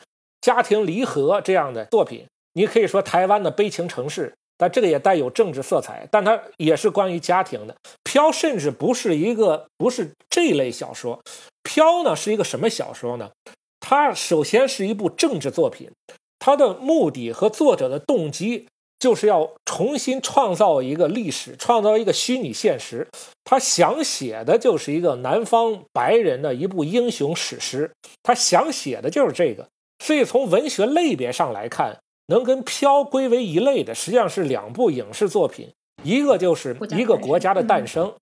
[0.46, 7.74] 家庭离合这样的作品，你可以说台湾的悲情城市，但这个也带有政治色彩，但它也是关于家庭的。
[8.04, 11.20] 飘甚至不是一个，不是这类小说。
[11.64, 13.32] 飘呢是一个什么小说呢？
[13.80, 15.90] 它首先是一部政治作品，
[16.38, 18.68] 它的目的和作者的动机
[19.00, 23.08] 就是要重新创造一个历史，创造一个虚拟现实。
[23.44, 27.90] 他想写的就是一个南方白人的一部英雄史诗，
[28.22, 29.66] 他想写的就是这个。
[29.98, 38.12] 所以从文学类别上来看，能跟《飘》归为一类的，实际上是两部影视作品，一个就是一个国家的诞生，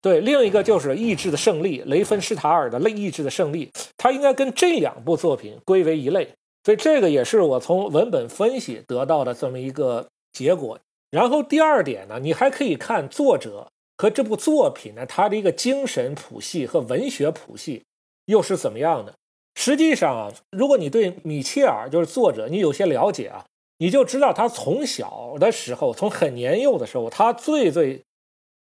[0.00, 6.28] 对，另一个就是意志的胜利，雷芬施塔尔的《类意志的胜利》，它应该跟这两部作品归为一类。
[6.64, 10.78] 所以这个也是我从文本分析得到的这么一个结果。
[11.10, 17.82] 然后第二点呢，你还可以看作者和这部作品呢，它的一个精神谱系和文学谱系
[18.26, 19.14] 又是怎么样的。
[19.60, 23.44] 实际上啊，如果你对米切尔就是作者，你有些了解啊，
[23.76, 28.00] 你就知道他从小的时候，从很年幼的时候，他最最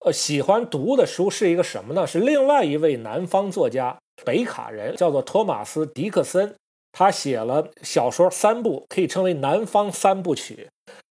[0.04, 2.04] 呃喜欢读的书是一个什么呢？
[2.04, 6.56] 是另外一位南方作家，北卡人，叫做托马斯·迪克森，
[6.90, 10.68] 他写了小说三部，可以称为南方三部曲。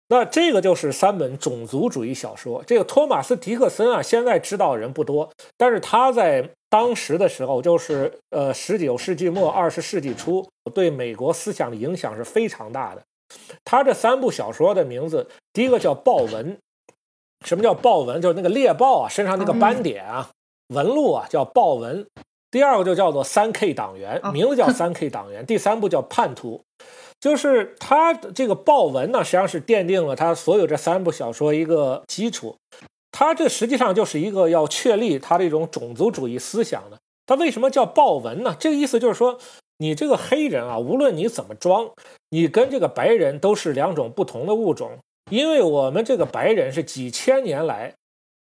[0.10, 2.64] 那这个就是三本种族主义小说。
[2.68, 13.04] 这个托马斯·迪克森啊，现在知道人不多，但是他在当时的时候，就是呃十九世纪末二十世纪初，对美国思想的影响是非常大的。
[13.66, 16.58] 他这三部小说的名字，第一个叫豹纹，
[17.46, 18.22] 什么叫豹纹？
[18.22, 20.30] 就是那个猎豹啊身上那个斑点啊
[20.70, 22.08] 纹路啊叫豹纹。
[22.50, 25.44] 第二个就叫做三 K 党员，名字叫三 K 党员。
[25.48, 26.62] 第三部叫叛徒。
[27.20, 32.56] 就是他这个豹纹呢，实际上是奠定了他所有这三部小说一个基础。
[33.12, 36.98] 他这实际上就是一个要确立他这种种族主义思想的。
[37.26, 38.56] 他为什么叫豹纹呢？
[38.60, 39.38] 这个意思就是说，
[39.78, 41.90] 你这个黑人啊，无论你怎么装，
[42.30, 44.98] 你跟这个白人都是两种不同的物种。
[45.30, 47.94] 因为我们这个白人是几千年来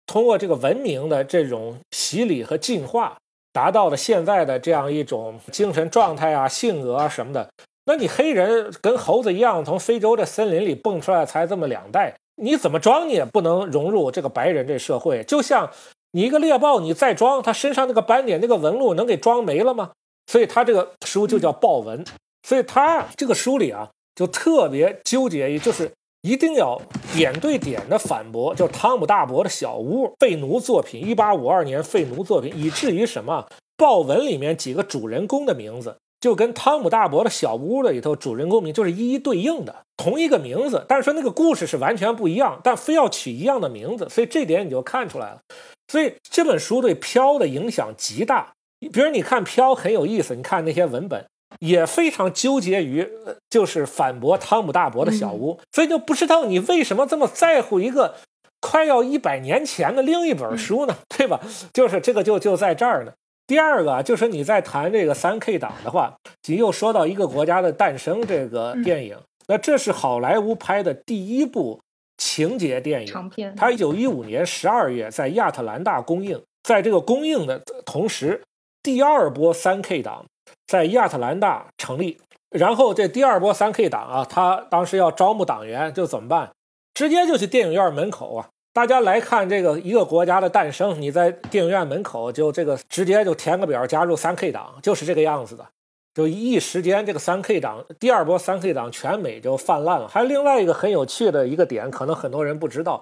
[0.05, 3.17] 通过这个文明的这种洗礼和进化，
[3.53, 7.49] 达到了现在的这样一种精神状态啊、性格啊什么的。
[7.85, 15.23] 那你黑人跟猴子一样，从非洲的森林里蹦出来才这么两代，你怎么装你也不能融入这个白人这社会。
[15.23, 15.71] 就像
[16.11, 19.91] 你一个猎豹，你再装，它身上那个斑点、那个纹路能给装没了吗？
[20.27, 22.03] 所以他这个书就叫豹纹。
[22.47, 26.79] 所以他这个书里啊，就特别纠结于，就是一定要
[27.13, 45.41] 点对点的反驳，就汤姆大伯的小屋废奴作品，一八五二年废奴作品，以至于什么豹纹里面几个主人公的名字就跟汤姆大伯的小屋里头主人公名就是一一对应的，同一个名字，但是说那个故事是完全不一样，但非要取一样的名字，所以这点你就看出来了。
[45.87, 48.53] 所以这本书对飘的影响极大。
[48.91, 51.25] 比如你看飘很有意思，你看那些文本。
[51.59, 53.07] 也非常纠结于，
[53.49, 58.15] 就是反驳汤姆大伯的小屋，所以就不知道你为什么这么在乎一个
[58.59, 60.97] 快要一百年前的另一本书呢？
[61.15, 61.39] 对吧？
[61.71, 63.13] 就是这个就就在这儿呢。
[63.47, 66.15] 第二个就是你在谈这个三 K 党的话，
[66.47, 71.79] 你又说到一个国家的诞生这个电影，那这是好莱坞拍的第一部
[72.17, 78.41] 情节电影长片，它一九一五年十二月在亚特兰大公映，在这个公映的同时，
[78.81, 80.25] 第二波三 K 党。
[80.67, 86.51] 在亚特兰大成立，然后这第二波三 K 党啊，他当时要招募党员，就怎么办？
[86.93, 95.65] 直接就去电影院门口啊，大家来看这个一个国家的诞生，你在电影院门口就这个直接就填个表加入三 K 党，就是这个样子的。
[96.13, 100.09] 就一时间，这个三 K 党第二波三 K 党全美就泛滥了。
[100.09, 103.01] 还有另外一个很有趣的一个点，可能很多人不知道，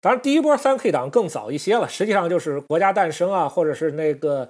[0.00, 4.48] 当然第一波三 K 党更早一些了，实际上就是国家诞生啊，或者是那个。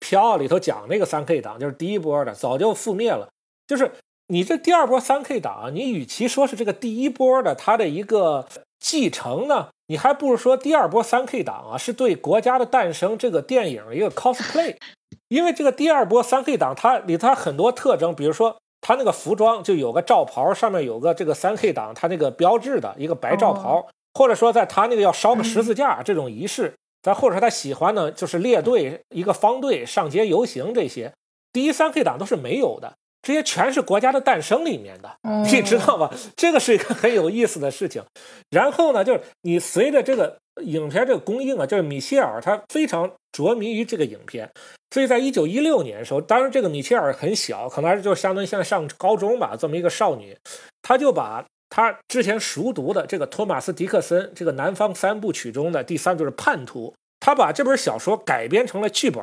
[0.00, 3.26] 飘里头讲那个三 K 党就是第一波的，早就覆灭了。
[3.66, 3.90] 就是
[4.26, 8.46] 你这第二波三 K 党，你与其说是这个第一波的它的一个
[8.84, 14.76] 继承呢，你还不如说第二波三 K 党啊是对《国家的诞生》这个电影一个 cosplay。
[15.28, 26.74] 因为这个第二波三 K 党它里头很多特征，比如说它那个服装就有个罩袍，上面有个这个三 K 党它那个标志的一个白罩袍，或者说在他那个要烧个十字架这种仪式。
[27.02, 31.12] 再或者说他喜欢呢，就是列队一个方队上街游行这些，
[31.52, 35.10] 第一三 K 党都是没有的，这些全是国家的诞生里面的，
[35.42, 36.10] 你知道吗？
[36.36, 38.02] 这个是一个很有意思的事情。
[38.50, 44.48] 然后呢，就是你随着这个影片这个公映啊，就是米歇尔他非常着迷于这个影片，
[44.90, 50.36] 所以在一九一六年的时候，当然这个米歇尔很小，可能就相当于现在上高中吧，这么一个少女，
[50.82, 51.44] 她就把。
[51.70, 59.20] 她之前熟读的这个托马斯·迪克森这个《南方三部曲》中的第三就是《叛徒》，他把这本小说改编成了剧本，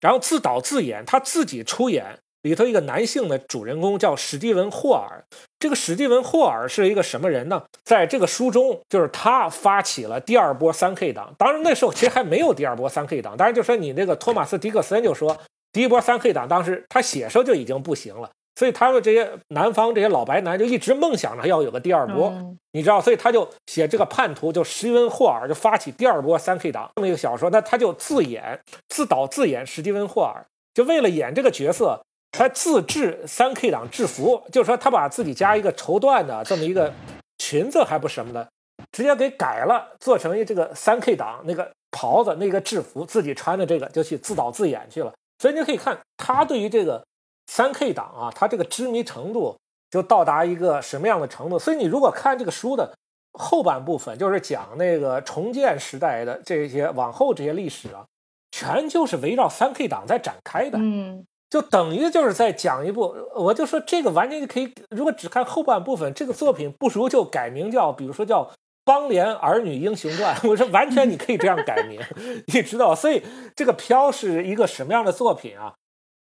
[0.00, 5.24] 然后自导自演，他自己出演里头一个男性的主人公叫史蒂文·霍尔。
[5.58, 7.62] 这个史蒂文·霍尔是一个什么人呢？
[7.84, 11.34] 在这个书中，就是他发起了第二波三 K 党。
[11.38, 15.36] 当然那时候其实还没有第二波三 K 党，当然就说你那个托马斯·迪克森就说
[15.72, 18.30] 第一波三 K 党当时他写时候就已经不行了。
[18.56, 22.32] 所以他们这些南方这些老白男就一直梦想着要有个第二波，
[22.70, 32.00] 你知道，所以他就写这个叛徒，就史蒂文·霍尔就发起第二波三 K 党这么一个小说，那他就自演、自导自演史蒂文·霍尔，就为了演这个角色，
[32.36, 36.92] 他自制三 K 党制服，就是说他把自己加一个绸缎的这么一个
[37.38, 38.46] 裙子还不什么的，
[38.92, 45.12] 直接给改了，做成一这个三 K 党那个袍子那个制服，自己穿的这个就去自导自演去了。
[45.38, 47.02] 所以你可以看他对于这个。
[47.46, 49.54] 三 K 党啊，他这个痴迷程度
[49.90, 51.58] 就到达一个什么样的程度？
[51.58, 52.90] 所以你如果看这个书的
[53.34, 58.02] 后半部分，就是讲那个重建时代的这些往后这些历史啊，
[58.50, 60.78] 全就是围绕三 K 党在展开的。
[60.80, 68.44] 嗯，就等于就是在讲一部，我就说这个完全就可以，如果只看后半部分，这个作品不如就改名叫，比如说叫
[68.84, 70.34] 《邦联儿女英雄传》。
[70.48, 72.00] 我说完全你可以这样改名，
[72.52, 72.94] 你知道？
[72.94, 73.22] 所以
[73.54, 75.74] 这个飘是一个什么样的作品啊？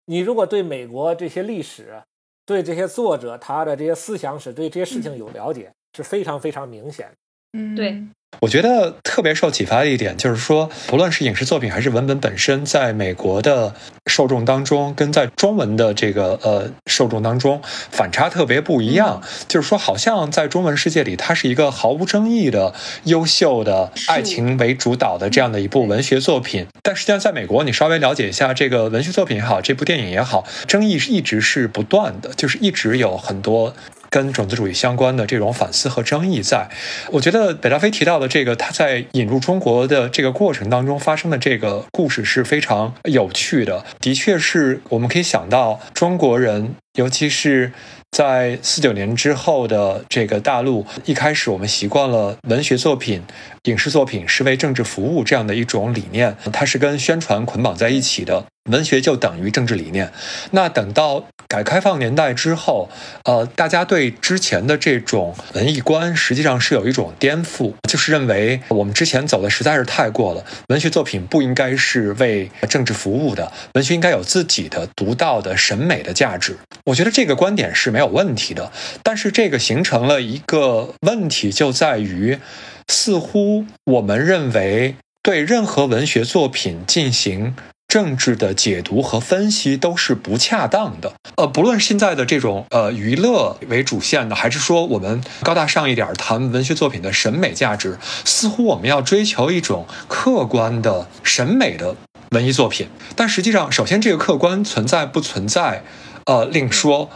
[0.05, 2.03] 你如果对美国这些历史、
[2.45, 7.11] 对这些作者他的这些思想史、对这些事情有了解，是非常非常明显。
[7.53, 8.03] 嗯，对。
[8.39, 13.73] 我觉得特别受启发的一点就是说，不论是影视作品还是文本本身，在美国的
[14.07, 19.21] 受众当中，跟在中文的这个呃受众当中反差特别不一样。
[19.47, 22.73] 就是说，好像在中文世界里，它是一个毫无争议的
[23.05, 33.73] 优秀的爱情为主导的这样的一部文学作品，但实际上在美国，你稍微了解一下这个文学作品也好，这部电影也好，争议是一直是不断的，就是一直有很多。
[34.13, 36.69] 跟种族主义相关的这种反思和争议，在
[37.13, 43.83] 我觉得北大飞提到的这个他在引入中国的这个过程当中发生的这个故事是非常有趣的。
[43.99, 47.71] 的确是我们可以想到中国人，尤其是
[48.11, 53.23] 在四九年之后的这个大陆，一开始我们习惯了文学作品、
[53.63, 58.45] 影视作品是为政治服务这样的一种理念，它是跟宣传捆绑在一起的。
[58.71, 60.11] 文学就等于政治理念。
[60.51, 62.89] 那等到改革开放年代之后，
[63.25, 76.57] 呃，大家对之前的这种文艺观实际上是有一种颠覆，就是认为我们之前走的实在是太过了，文学作品不应该是为政治服务的，文学应该有自己的独到的审美的价值。
[76.85, 78.71] 我觉得这个观点是没有问题的，
[79.03, 82.39] 但是这个形成了一个问题，就在于
[82.87, 87.55] 似乎我们认为对任何文学作品进行。
[87.93, 91.13] 政治的解读和分析都是不恰当的。
[91.35, 101.95] 呃，不论现在的这种呃娱乐为主线的，还是说我们高大上一点谈文学作品的审美价值，似乎我们要追求一种客观的审美的
[102.31, 102.87] 文艺作品。
[103.15, 105.83] 但实际上，首先这个客观存在不存在，
[106.25, 107.11] 呃，另说。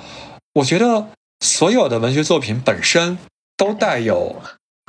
[0.53, 1.07] 我觉得
[1.39, 3.17] 所有的文学作品本身
[3.57, 4.35] 都带有。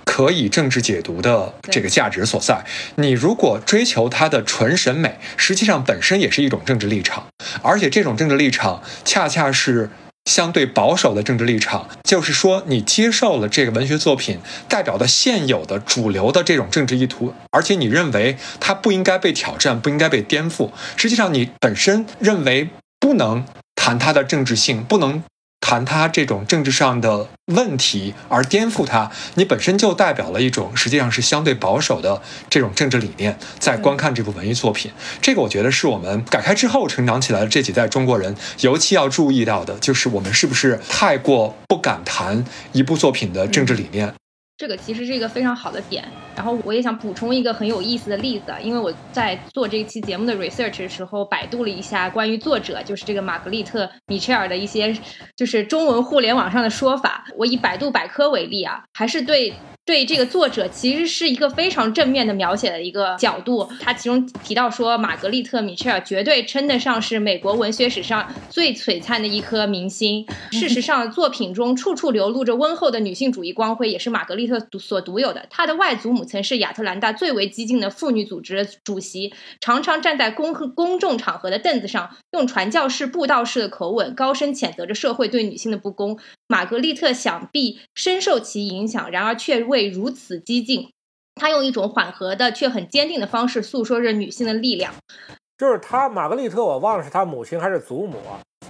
[0.08, 2.64] 可以政治解读的这个价值所在。
[2.96, 7.26] 你如果追求它的纯审美，实际上本身也是一种政治立场，
[7.62, 9.90] 而且这种政治立场恰恰是
[10.24, 11.90] 相对保守的政治立场。
[12.04, 20.70] 就是说，你接受了这个文学作品代表的现有的主流的这种政治意图，而且你认为它不应该被挑战，不应该被颠覆。
[20.96, 23.44] 实际上，你本身认为不能
[23.76, 25.22] 谈它的政治性，不能。
[25.60, 33.38] 谈他这种政治上的问题而颠覆他，你本身就代表了一种实际上是相对保守的这种政治理念。
[33.58, 34.90] 在观看这部文艺作品，
[35.20, 44.14] 这个我觉得是我们改开之后成长起来的这几代中国人尤其要注意到的，就是我们是不是太过不敢谈一部作品的政治理念。
[44.58, 46.04] 这个其实是一个非常好的点，
[46.34, 54.92] 然后我也想补充一个很有意思的例子，因为我在做这期节目的 research 的时候，百度了一下关于作者，就是这个玛格丽特·米切尔的一些，
[55.36, 57.24] 就是中文互联网上的说法。
[57.36, 59.54] 我以百度百科为例啊，还是对。
[59.88, 70.26] 对这个作者其实是一个非常正面的描写的一个角度，他其中提到说，玛格丽特·米切尔绝对称得上是美国文学史上最璀璨的一颗明星。
[70.52, 75.46] 事实上，作品中处处流露着温厚的女性主义光辉，也是玛格丽特所独有的。
[75.48, 86.18] 她的外祖母曾是亚特兰大最为激进的妇女组织主席，常常站在公公众场合的凳子上，用传教士、布道士的口吻，高声谴责着社会对女性的不公。
[86.46, 89.88] 玛格丽特想必深受其影响，然而却未。
[89.88, 90.90] 如此激进，
[91.36, 94.92] 他用一种缓和的却很坚定的方式诉说着女性的力量。
[95.56, 98.18] 就是他，玛格丽特，我忘了是他母亲还是祖母，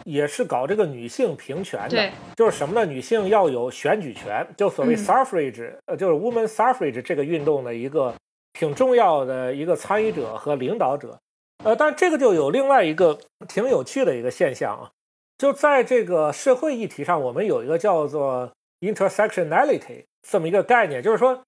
[0.04, 2.10] 也是搞这个女性平权的。
[2.36, 2.86] 就是什么呢？
[2.86, 8.14] 女性要有选举权，就所谓 suffrage，呃，就是 woman suffrage 这个运动的一个
[8.52, 11.18] 挺重要的一个参与者和领导者。
[11.64, 14.90] 呃，但这个就有另外一个挺有趣的一个现象啊，
[15.36, 20.04] 就在这个社会议题上，我们有一个叫做 intersectionality。
[20.22, 21.42] 这么一个概念，就是说，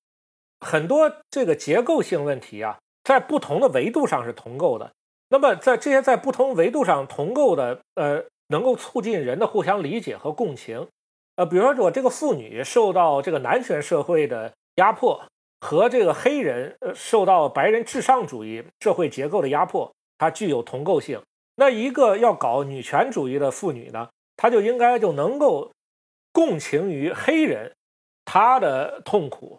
[0.60, 4.92] 很多这个结构性问题啊，在不同的维度上是同构的。
[5.28, 10.88] 那么，在这些在不同维度上同构的，呃，能够促进人的互相理解和共情。
[11.36, 15.24] 呃，比如说，我这个妇女受到这个男权社会的压迫，
[15.60, 21.22] 和这个黑人呃受到白人至上主义社会结构的压迫，它具有同构性。
[21.54, 25.70] 那一个要搞女权主义的妇女呢，她就应该就能够
[26.32, 27.72] 共情于黑人。
[28.24, 29.58] 他的痛苦，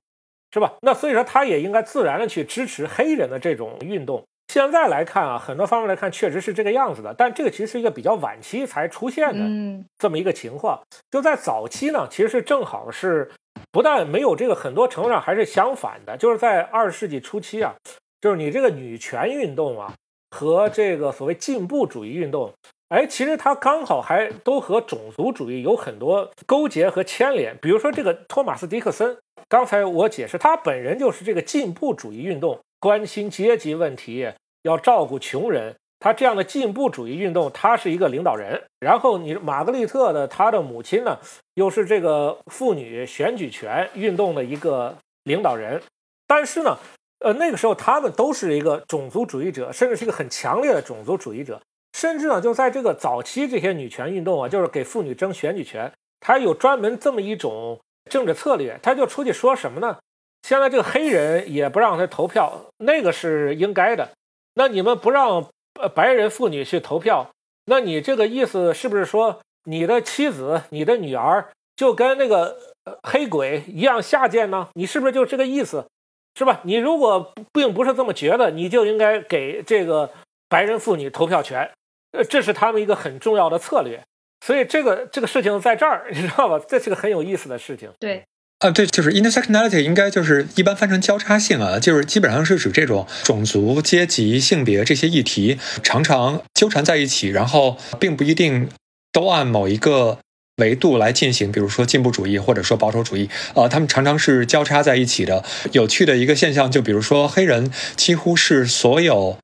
[0.54, 0.74] 是吧？
[0.82, 4.24] 那所以说，他也应该自然的去支持黑人的这种运动。
[4.48, 7.14] 现在来看啊，很多方面来看，确实是这个样子的。
[7.18, 10.82] 但这个其实是一个比较晚期才出现的这么一个情况。
[11.10, 13.32] 就在早期呢，其实是正好是
[13.72, 16.18] 不但没有这个，很多程度上还是相反的。
[16.18, 17.74] 就是在二十世纪初期啊，
[18.20, 19.94] 就是你这个女权运动啊
[20.32, 22.52] 和这个所谓进步主义运动。
[22.92, 27.58] 哎，其实他刚好还都和种族主义有很多勾结和牵连。
[27.62, 29.18] 比如说这个托马斯·迪克森，
[29.48, 34.30] 刚才我解释，他本人就是这个进步主义运动，关心阶级问题，
[34.64, 35.74] 要照顾穷人。
[36.02, 38.62] 他这样的进步主义运动，他是一个领导人。
[38.82, 41.18] 然后你玛格丽特的他的母亲呢，
[41.54, 45.82] 又是这个妇女选举权运动的一个领导人。
[46.28, 46.78] 但是呢，
[47.20, 51.62] 呃，那个时候他们都是一个种族主义者，甚至是一个很强烈的种族主义者。
[52.02, 57.80] 甚至呢，就在这个早期，这些女权运动啊，就是给妇女争选举权，他有专门这么一种
[58.10, 60.00] 政治策略，他就出去说什么呢？
[60.42, 64.10] 现在这个黑人也不让他投票，那个是应该的。
[64.56, 65.46] 那你们不让
[65.94, 67.30] 白人妇女去投票，
[67.66, 72.58] 那你这个意思是不是说你的妻子、你的女儿就跟那个
[73.04, 74.70] 黑鬼一样下贱呢？
[74.74, 75.86] 你是不是就这个意思，
[76.34, 76.62] 是吧？
[76.64, 80.10] 你如果并不是这么觉得，你就应该给这个
[80.50, 81.70] 白人妇女投票权。
[82.12, 84.04] 呃，这是他们一个很重要的策略，
[84.46, 86.64] 所以这个这个事情在这儿，你知道吧？
[86.68, 87.90] 这是个很有意思的事情。
[88.00, 88.24] 对，
[88.60, 98.70] 啊，对，就是 intersectionality 应该就是一般翻成交叉性啊，就是基本上是指这种种族、阶级、性别这些议题常常纠缠在一起，然后并不一定
[99.12, 100.20] 都按某一个
[100.58, 105.44] 维度来进行，比如说进步主义或者说保守主义，呃，他们常常是交叉在一起的。
[105.72, 109.38] 有趣的一个现象，就比如说黑人几乎是所有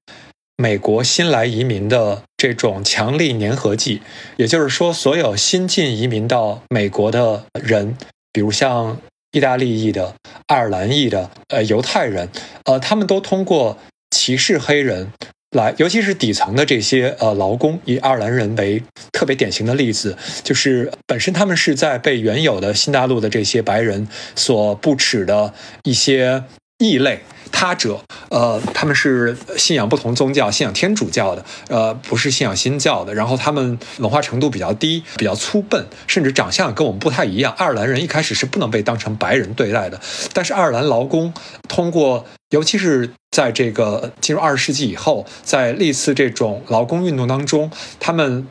[0.59, 4.01] 美国新来移民的这种强力粘合剂，
[4.37, 7.95] 也就是说，所有新进移民到美国的人。
[8.33, 8.99] 比如像
[9.31, 10.15] 意大利裔的、
[10.47, 12.29] 爱尔兰裔的、呃犹太人，
[12.65, 13.77] 呃，他们都通过
[14.09, 15.11] 歧视黑人
[15.51, 18.81] 来，尤其是底层的这些呃劳工，以爱尔兰人为
[19.11, 25.53] 特别典型的例子，就是本身他们是在被原有的新大陆的这些白人所不耻的
[25.83, 26.43] 一些
[26.79, 27.21] 异类。
[27.51, 33.13] 他者，呃，他们是信仰不同宗教，信仰天主教的，呃，不是信仰新教的。
[33.13, 37.53] 然后他们文化程度比较低，比较粗笨，甚至长相跟我们不太一样。
[37.57, 39.99] 爱尔兰人一开始是不能被当成白人对待的，
[40.33, 41.33] 但是爱尔兰劳工
[41.67, 48.47] 通过，尤其是在这个进入二十世纪以后，在历次这种劳工运动当中，他们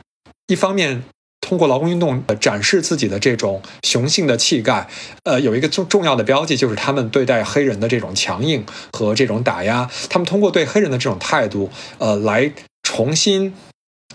[0.47, 1.03] 一方面。
[1.47, 4.89] 通过劳工运动展示自己的这种雄性的气概，
[5.23, 9.89] 呃，有一个重重要的标记就是他们对待黑人的这种强硬和这种打压。
[10.11, 13.55] 他们通过对黑人的这种态度，呃，来重新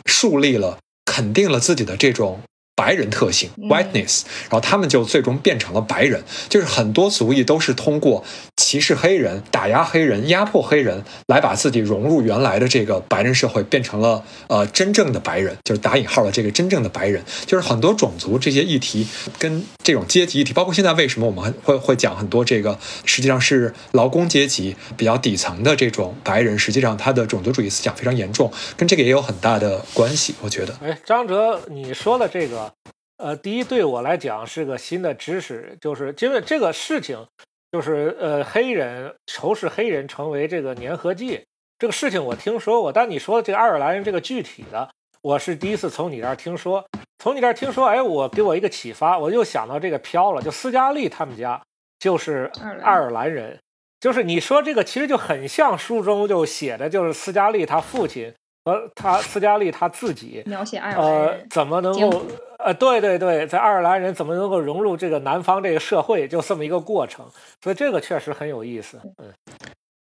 [0.05, 2.41] 树立了、肯定了自己的这种。
[2.75, 6.23] 白人特性 （whiteness），然后他们就最终变成了白人。
[6.49, 8.23] 就是很多族裔都是通过
[8.57, 17.23] 歧视黑人、打压黑人、压迫黑人，来把自己融入原来的这个白人社会，变成了呃真正的白人，就是打引号的这个真正的白人。
[17.45, 19.07] 就是很多种族这些议题
[19.37, 30.33] 跟这种阶级议题，包括现在为什么我们会会讲很多这个，实际上是劳工阶级比较底层的这种白人，实际上他的种族主义思想非常严重，跟这个也有很大的关系。
[30.41, 32.60] 我觉得，哎，张哲，你说的这个。
[33.17, 37.27] 呃，第一对我来讲是个新的知识，就是因为这个事情，
[37.71, 41.45] 就是呃，黑人仇视黑人成为这个粘合剂，
[41.77, 42.91] 这个事情我听说过。
[42.91, 44.89] 但你说这个爱尔兰人这个具体的，
[45.21, 46.83] 我是第一次从你这儿听说。
[47.19, 51.61] 从你这儿听说，哎，我给我一个启发，我又想到这个飘了，就斯嘉丽他们家
[51.99, 52.51] 就是
[52.81, 53.59] 爱尔兰人，
[53.99, 58.33] 就是你说这个其实就很像书中就写的，就是斯嘉丽他父亲。
[58.63, 62.21] 和他斯嘉丽他自己描写爱尔兰人怎么能够
[62.63, 67.25] 呃对对对，在爱尔兰人怎么能够融入这个南方这个社会，就这么一个过程，
[67.63, 68.99] 所以这个确实很有意思。
[69.17, 69.33] 嗯，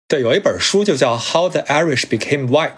[0.09, 2.71] 对，有一本书就叫《How the Irish Became White》，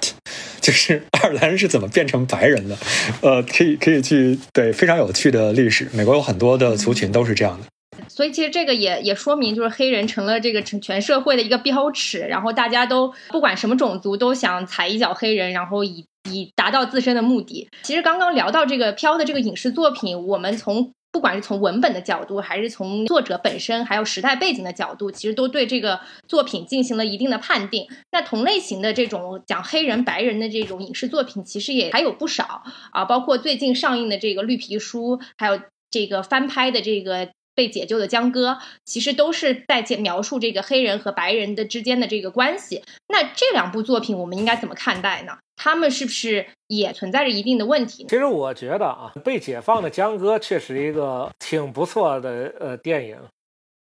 [0.60, 2.76] 就是爱尔兰人是怎么变成白人的。
[3.22, 7.66] 呃，可以可以去对非常有趣的历史，美国有很多的族群都是这样的。
[8.08, 17.68] 所以其实这个也也说明，就是黑人成了这个成全社会的一个标尺，然后大家都不管什么种族都想踩一脚黑人，然后以以达到自身的目的。
[17.82, 27.86] 其实刚刚聊到这个飘的这个影视作品，我们从不管是从文本的角度，还是从作者本身，还有时代背景的角度，其实都对这个作品进行了一定的判定。
[28.12, 32.62] 那同类型的这种讲黑人白人的这种影视作品，其实也还有不少
[32.92, 35.60] 啊，包括最近上映的这个绿皮书，还有
[35.90, 37.28] 这个翻拍的这个。
[37.56, 42.84] 被解救的江哥，其实都是在描述这个黑人和白人的之间的这个关系。
[43.08, 45.38] 那这两部作品，我们应该怎么看待呢？
[45.56, 48.04] 他们是不是也存在着一定的问题？
[48.04, 53.18] 其实我觉得啊，被解放的江哥确实一个挺不错的呃电影，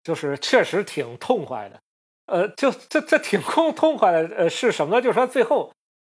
[0.04, 1.80] 就是确实挺痛快的。
[2.28, 5.02] 呃，就这这挺痛痛快的呃是什么呢？
[5.02, 5.74] 就是说最后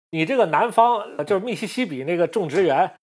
[0.10, 2.96] 你这个南方就是密西西比那个种植园。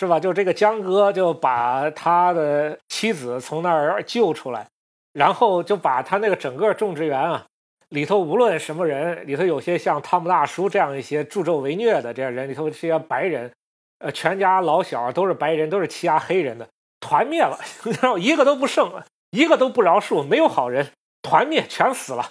[0.00, 0.18] 是吧？
[0.18, 4.66] 就这个江哥就把他的妻子从那儿救出来，
[5.12, 7.44] 然后就把他那个整个种植园啊
[7.90, 13.52] 里头无论什么人里头有些像汤姆大叔这样一些助纣为虐的这样人里头这些白人，
[13.98, 16.66] 呃，全家老小都是白人，都是欺压黑人的，
[17.00, 17.58] 团灭了，
[18.00, 18.90] 然后一个都不剩，
[19.32, 22.30] 一个都不饶恕，没有好人，团灭，全死了。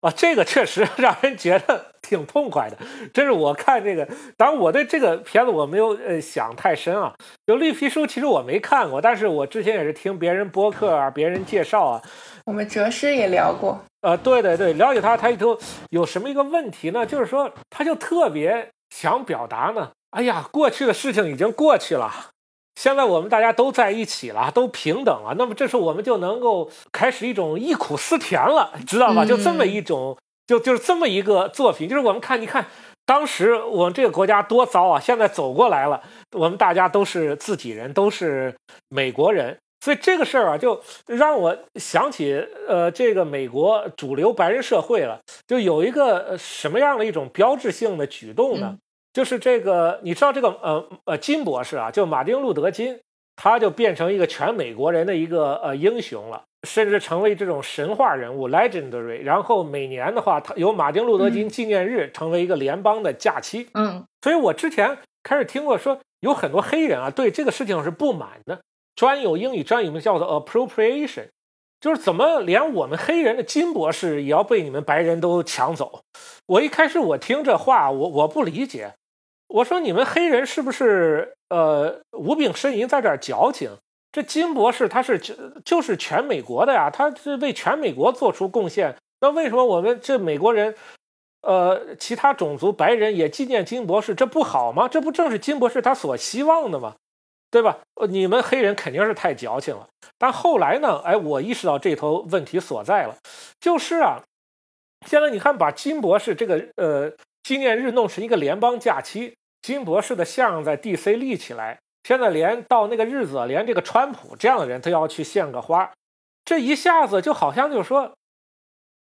[0.00, 2.76] 啊，这个确实让人觉得挺痛快的。
[3.12, 7.14] 这是我看这个，当然我对这个片子我没有呃想太深啊。
[7.46, 12.02] 就绿皮书，其实我没看过，但是我之前也是听别人播客啊，别人介绍啊。
[12.44, 13.80] 我们哲师也聊过。
[14.02, 17.06] 呃，对对对，了解他，他里头有什么一个问题呢？
[17.06, 19.92] 就是说，他就特别想表达呢。
[20.10, 22.30] 哎呀，过去的事情已经过去了。
[22.76, 29.24] 现在我们大家都在一起了，都平等了，那么这时候我们就能够开始一种忆苦思甜了，知道吧？
[29.24, 32.66] 就这么一种，就就是这么一个作品，就是我们看，你看
[33.06, 38.54] 当时我们这个国家多糟啊，现在走过来了，我们大家都是自己人，都是
[38.88, 48.76] 美国人，所以这个事儿啊，就让我想起，呃，这个美国主流白人社会了，就有一个什么样的一种标志性的举动呢？
[49.12, 52.98] 就是这个，你知道这个呃呃金博士啊，就马丁路德金，
[53.36, 59.22] 他就变成一个全美国人的一个呃英雄了，甚至成为这种神话人物 （legendary）。
[59.22, 63.68] 然后每年的话，他有马丁路德金纪念日成为一个联邦的假期。
[63.74, 68.60] 嗯，所以我之前开始听过说，有很多黑人啊对这个事情是不满的，
[68.94, 71.28] 专有英语专有名叫做 appropriation，
[71.80, 76.02] 就是怎么连我们黑人的金博士也要被你们白人都抢走？
[76.46, 78.94] 我一开始我听这话，我我不理解。
[79.54, 83.70] 我说你们黑人是不是呃无病呻吟，在这儿矫情？
[84.10, 85.32] 这金博士他是就
[85.64, 88.96] 就是全美国的呀，他是为全美国做出贡献。
[89.20, 90.74] 那为什么我们这美国人，
[91.42, 94.88] 呃，其他种族白人也纪念金博士，这不好吗？
[94.88, 96.96] 这不正是金博士他所希望的吗？
[97.52, 97.78] 对吧？
[98.08, 99.86] 你们黑人肯定是太矫情了。
[100.18, 100.98] 但后来呢？
[101.04, 103.16] 哎，我意识到这头问题所在了，
[103.60, 104.20] 就是啊，
[105.06, 107.12] 现在你看把金博士这个呃。
[107.44, 111.16] 纪念日弄成一个联邦假期，金博士的像在 D.C.
[111.16, 111.78] 立起来。
[112.02, 115.90] 现在连到那个日子，连这个川普这样的人都要去献个花，
[116.44, 118.12] 这一下子就好像就是说，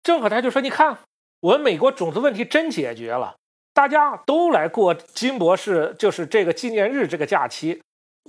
[0.03, 0.97] 正好他就说：“你看，
[1.39, 3.38] 我们美国种族问题真解决了，
[3.74, 7.82] 大家都来过金博士就是这个纪念日这个假期，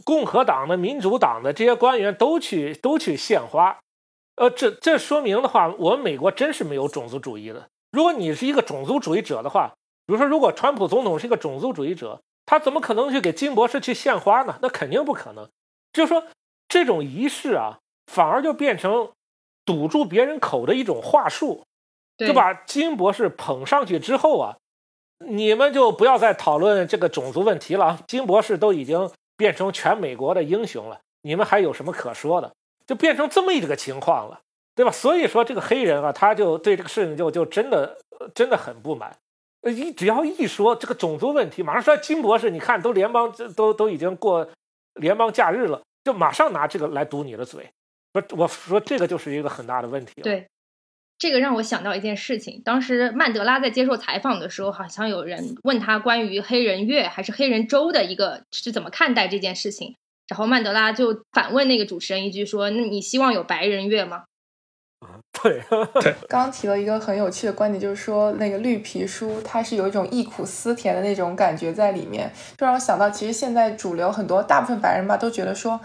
[0.04, 3.80] 共和党的、民主党的这些官员都去都去献花。
[4.36, 7.68] 呃，这这说明的话，我们美国真是没有种族主义的。
[7.90, 9.72] 如果你是一个种族主义者的话。”
[10.10, 14.58] 比如说，如果川普总统是一个种族主义者，他怎么可能去给金博士去献花呢？
[14.60, 15.48] 那肯定不可能。
[15.92, 16.24] 就是说，
[16.66, 19.12] 这种仪式啊，反而就变成
[19.64, 21.62] 堵住别人口的一种话术，
[22.18, 24.56] 就把金博士捧上去之后啊，
[25.24, 28.00] 你们就不要再讨论这个种族问题了。
[28.08, 32.50] 金博士都已经变成全美国的英雄了，你们还有什么可说的？
[32.84, 34.40] 就变成这么一个情况了，
[34.74, 34.90] 对吧？
[34.90, 37.96] 所以说，这个黑人啊，他就对这个事情就就真的
[38.34, 39.16] 真的很不满。
[39.62, 44.48] 呃，一只要一说这个种族问题，马上说金博士，你看都联邦都都已经过
[44.94, 47.68] 联邦假日了，就马上拿这个来堵你的嘴。
[48.12, 50.22] 不，我说这个就是一个很大的问题。
[50.22, 50.48] 对，
[51.18, 59.94] 这个让我想到一件事情，当时曼德拉在接受采访的时候，好像有人问他关于黑人月还是黑人周的一个是怎么看待这件事情，
[60.28, 64.24] 然后曼德拉就反问那个主持人一句说：“那你希望有白人月吗？”
[65.42, 65.62] 对
[66.02, 75.80] 对， 刚刚提了一个很有趣的观点，就是说那个绿皮书它是有一种忆苦思甜的那种感觉在里面，就让我想到，其实现在主流很多大部分白人吧都觉得说，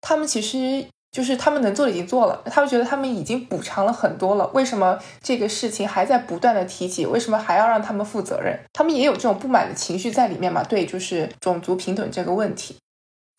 [0.00, 7.04] 他们其实就是他们能做的已经做了，他们觉得他们已经补偿了很多了，为什么这个事情还在不断的提起？
[7.04, 8.56] 为什么还要让他们负责任？
[8.72, 10.62] 他们也有这种不满的情绪在里面嘛？
[10.62, 12.76] 对，就是种族平等这个问题。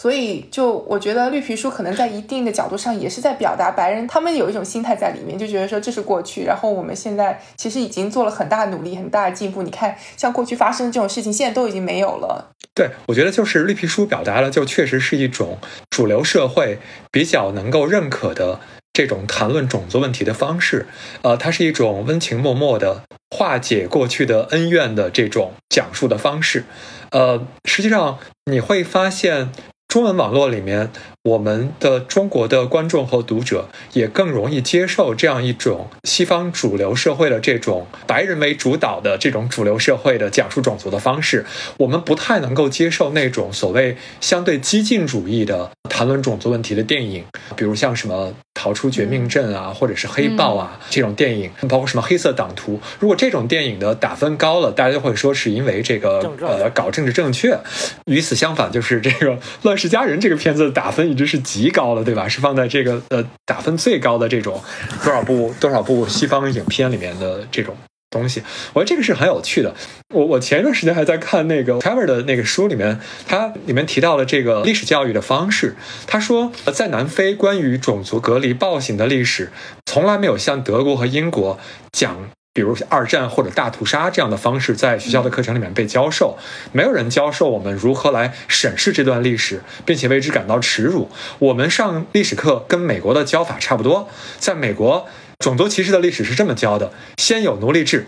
[0.02, 9.62] 所以，就我觉得绿皮书可能在一定的角度上也是在表达白人他们有一种心态在里面，就觉得说这是过去，然后我们现在其实已经做了很大努力、很大的进步。
[9.62, 12.50] 你看，像过去发生的这种事情，现在都已经没有了。
[12.74, 15.60] 对，我觉得就是绿皮书表达了，就确实是一种
[15.92, 16.80] 主流社会
[17.12, 18.60] 比较能够认可的
[18.92, 20.88] 这种谈论种族问题的方式。
[21.22, 26.64] 呃，它是一种温情脉脉的化解过去的恩怨的这种讲述的方式。
[27.12, 29.52] 呃，实际上你会发现。
[29.92, 30.90] 中文网络里面，
[31.24, 41.46] 我们的中国的观众和读者也更容易接受这样一种西方主流社会的这种白人为主导的这种主流社会的讲述种族的方式。
[41.76, 47.26] 我们不太能够接受那种所谓相对激进主义的谈论种族问题的电影，
[47.58, 48.30] 比如像什么
[48.62, 52.76] 《逃出绝命镇》啊，或者是《黑豹》啊这种电影，包括什么《黑色党徒》。
[53.00, 57.58] 如果这种电影的打分高了，大家就会说是因为这个呃搞政治正确。
[58.06, 59.76] 与此相反，就是这个乱。
[59.82, 62.28] 《世佳人》这个片子的打分一直是极高的，对吧？
[62.28, 64.62] 是放在这个呃打分最高的这种
[65.04, 67.76] 多少部多少部西方影片里面的这种
[68.12, 68.44] 东西。
[68.74, 69.74] 我觉得这个是很有趣的。
[70.14, 75.76] 我我前一段时间还在看那个 Trevor 的那个书里面，他里面提到了这个历史教育的方式。
[76.06, 79.52] 他说，在南非关于种族隔离暴行的历史，
[79.88, 81.58] 从来没有像德国和英国
[81.92, 82.30] 讲。
[82.54, 86.38] 比如二战或者大屠杀这样的方式，在学校的课程里面被教授，
[86.74, 91.10] 没有人教授我们如何来审视这段历史，并且为之感到耻辱。
[91.40, 95.08] 我们上历史课跟美国的教法差不多，在美国，
[95.42, 98.08] 种族歧视的历史是这么教的：先有奴隶制，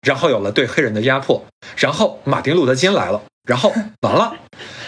[0.00, 1.44] 然后有了对黑人的压迫，
[1.76, 4.36] 然后马丁路德金来了，然后完了。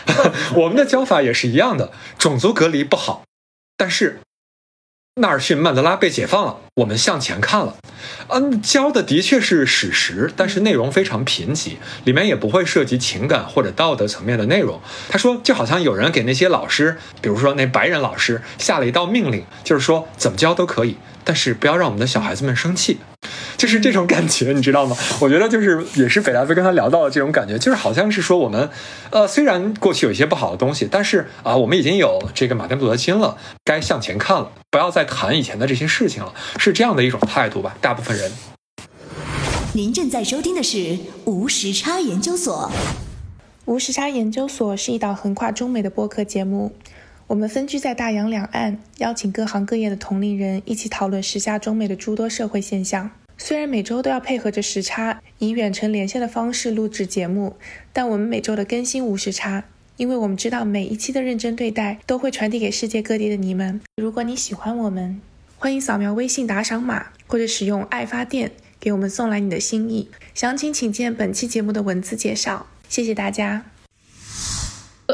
[0.54, 3.24] 我们的教法也是一样的，种族隔离不好，
[3.76, 4.20] 但是。
[5.20, 7.76] 纳尔逊·曼德拉被解放了，我们向前看了。
[8.26, 14.80] 嗯，教的的确是史实，但是内容非常贫瘠，里面也不会涉及情感或者道德层面的内容。
[15.08, 22.98] 他说，就好像有人给那些老师，比如说那白人老师下了一道命令，就是说怎么教都可以，但是不要让我们的小孩子们生气。
[23.56, 24.96] 就是这种感觉，你知道吗？
[25.20, 28.68] 我觉得就是也是北大飞跟他聊到的这种感觉，就是好像是说我们，
[29.10, 37.76] 呃，虽然过去有一些不好的东西，但是啊，我们已经有这个马丁路德金了，该向前看了，不要再谈以前的这些事情了，是这样的一种态度吧？
[37.80, 38.30] 大部分人。
[39.72, 42.70] 您正在收听的是无时差研究所。
[43.64, 46.72] 无时差研究所是一档横跨中美的播客节目。
[47.26, 53.10] 我们分居在大洋两岸，邀请各行各业的同龄人一起讨论时下中美的诸多社会现象。
[53.38, 57.56] 虽然每周都要配合着时差，以远程连线的方式录制节目，
[57.92, 59.64] 但我们每周的更新无时差，
[59.96, 63.80] 因为我们知道每一期的认真对待都会传递给世界各地的你们。
[63.96, 65.20] 如果你喜欢我们，
[65.58, 70.10] 欢迎扫描微信打赏码，或者使用爱发电给我们送来你的心意。
[70.34, 72.66] 详情请见本期节目的文字介绍。
[72.88, 73.73] 谢谢大家。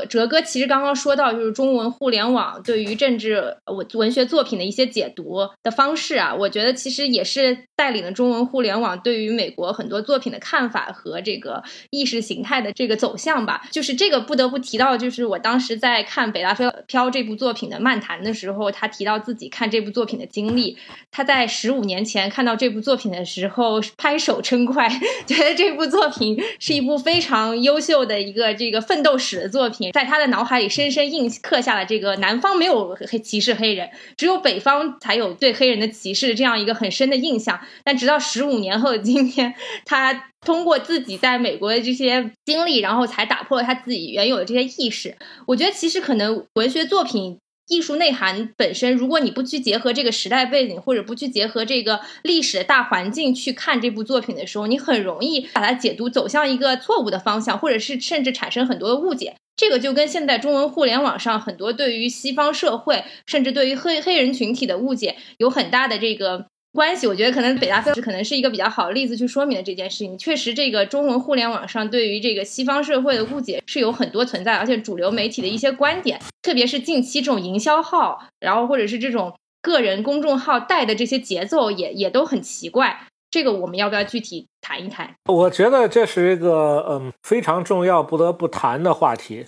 [0.09, 13.63] 哲哥其实刚刚说到，就是中文互联网对于政治文文学作品的一些解读的方式啊，我觉得其实也是带领了中文互联网对于美国很多作品的看法和这个意识形态的这个走向吧。
[13.71, 20.77] 就是这个不得不提到，就是我当时在看北大飞飘这部作品的漫谈的时候，他提到自己看这部作品的经历。
[21.11, 24.89] 他在十五年前看到这部作品的时候，拍手称快，
[25.27, 29.80] 觉得这部作品是一部非常优秀的一个这个奋斗史的作品。
[29.93, 37.61] 在他的脑海里深深印刻下了这个南方没有黑歧视黑人，只有北方才有对黑人的歧视这样一个很深的印象。
[37.85, 39.55] 但直到十五年后的 今天，
[39.85, 45.17] 他通过自己在美国的这些经历，然后才打破了他自己原有的这些意识。
[45.47, 47.39] 我觉得其实可能文学作品。
[47.71, 59.37] 艺术内涵本身，如果你不去结合这个时代背景，或者不去结合这个历史的大环境去看这部作品的时候，你很容易把它解读走向一个错误的方向，或者是甚至产生很多的误解。
[59.57, 66.50] 这个就跟现在中文互联网上很多对于西方社会，甚至对于黑黑人群体的误解有很大的这个。
[66.73, 70.17] 关系，我觉得可能北大是可能是一个比较好的例子去说明了这件事情。
[70.17, 83.01] 确实，这个中文互联网上对于这个西方社会的误解是有很多存在，而且主流媒体的一些观点，特别是近期这种营销号，然后或者是这种个人公众号带的这些节奏，也也都很奇怪。
[83.33, 85.13] 这个我们要不要具体谈一谈？
[85.27, 89.45] 我觉得这是一个嗯非常重要、不得不谈的话题，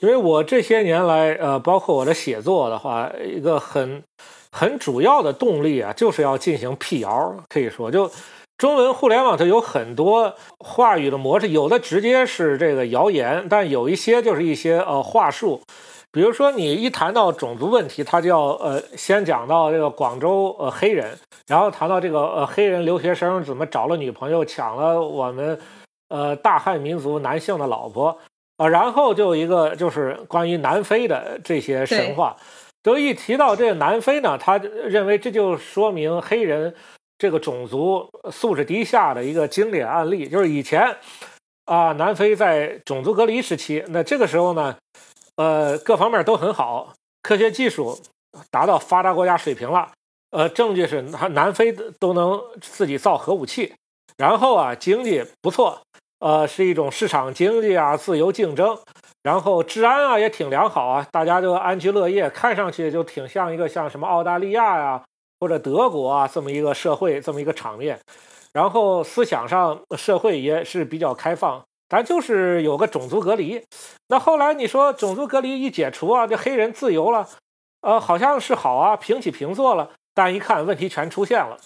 [0.00, 4.02] 因为我这些年来，呃，包括我的写作的话，一个很。
[4.56, 7.36] 很主要的动力啊，就是要进行辟谣。
[7.50, 8.10] 可以说，就
[8.56, 15.60] 中文互联网它有很多话语的模式，有的直接是这个谣言，但有一些就是一些呃话术。
[16.10, 25.60] 比如说，你一谈到种族问题，他就要呃先讲到这个广州呃黑人，然后谈到这个呃黑人留学生怎么找了女朋友，抢了我们
[26.08, 28.16] 呃大汉民族男性的老婆
[28.56, 32.34] 啊，然后就一个就是关于南非的这些神话。
[32.86, 36.72] 所以一提到这个南非呢，他认为这就说明黑人
[37.18, 40.28] 这个种族素质低下的一个经典案例。
[40.28, 40.96] 就是以前
[41.64, 44.76] 啊，南非在种族隔离时期，那这个时候呢，
[45.34, 47.98] 呃，各方面都很好，科学技术
[48.52, 49.90] 达到发达国家水平了。
[50.30, 53.74] 呃，证据是南南非都能自己造核武器，
[54.16, 55.82] 然后啊，经济不错，
[56.20, 58.78] 呃，是一种市场经济啊，自由竞争。
[59.26, 65.02] 然后治安啊也挺良好啊，大家就安居乐业，看上去就挺像一个像什么澳大利亚呀
[65.40, 67.98] 或者德国啊这么一个社会这么一个场面。
[68.52, 73.64] 然后思想上社会也是比较开放，但就是有个种族隔离。
[74.06, 77.28] 那后来你说种族隔离一解除啊，这黑人自由了，
[77.80, 79.90] 呃，好像是好啊，平起平坐了。
[80.14, 81.58] 但一看问题全出现了，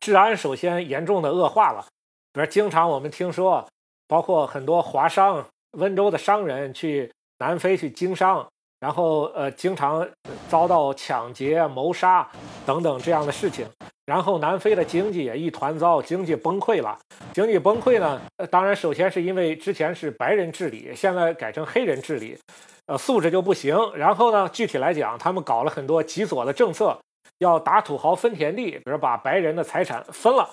[0.00, 1.86] 治安首先严重的恶化了，
[2.32, 3.64] 比如经常我们听说，
[4.08, 5.46] 包括很多华商。
[5.76, 8.46] 温州的商人去南非去经商，
[8.80, 10.08] 然后呃，经常
[10.48, 12.28] 遭到抢劫、谋杀
[12.66, 13.66] 等等这样的事情。
[14.06, 16.98] 然后南非的经济也一团糟，经济崩溃了。
[17.32, 18.20] 经济崩溃呢，
[18.50, 22.38] 当然首先是因为之前是白人治理，现在改成黑人治理，
[22.84, 23.74] 呃，素质就不行。
[23.94, 26.98] 然后呢，具体来讲，他们搞了很多极左的政策，
[27.38, 30.50] 要打土豪分田地，比如把白人的财产分了，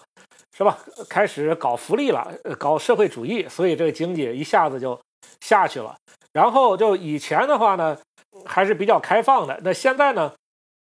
[0.55, 0.77] 是吧？
[1.09, 2.25] 开始搞福利了，
[2.57, 4.97] 搞社会主义，所以这个经济一下子就。
[5.39, 5.95] 下去了，
[6.33, 7.97] 然后就以前的话呢，
[8.45, 9.59] 还是比较开放的。
[9.63, 10.33] 那现在呢，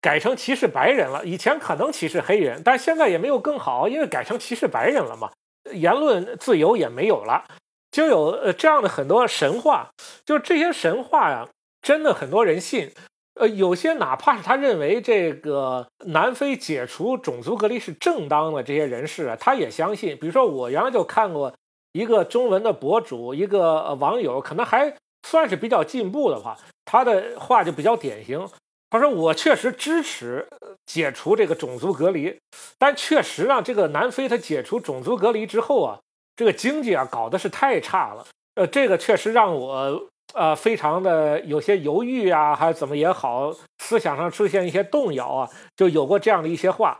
[0.01, 1.25] 改成歧视白人了。
[1.25, 5.31] 以前可能歧视黑人，但现在也没有更好，因为改成歧视白人了嘛，
[5.71, 7.45] 言论自由也没有了，
[7.91, 9.89] 就有呃这样的很多神话。
[10.25, 11.47] 就这些神话呀，
[11.81, 12.91] 真的很多人信。
[13.39, 20.17] 呃，有些哪怕是他认为这个南非解除种族隔离是正当的这些人士啊，他也相信。
[20.17, 21.53] 比如说，我原来就看过。
[21.91, 24.95] 一个中文的博主，一个网友，可能还
[25.27, 28.47] 算是比较进步的话，他的话就比较典型。
[28.91, 30.47] 他说我确实支持
[30.85, 32.39] 解除这个种族隔离，
[32.79, 35.99] 但确实让，这个南非他解除种族隔离之后啊，
[36.35, 38.25] 这个经济啊搞的是太差了。
[38.55, 46.99] 呃，这个确实让我呃非常的有些犹豫啊，还是怎么也好，思想上出现一些动摇啊，就有过这样的一些话。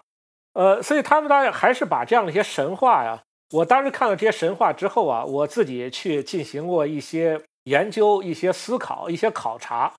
[0.54, 3.20] 呃，所以他们当然还是把这样的一些神话呀，
[3.52, 9.94] 我当时看了这些神话之后啊，我自己去进行过一些研究、一些思考、一些考察。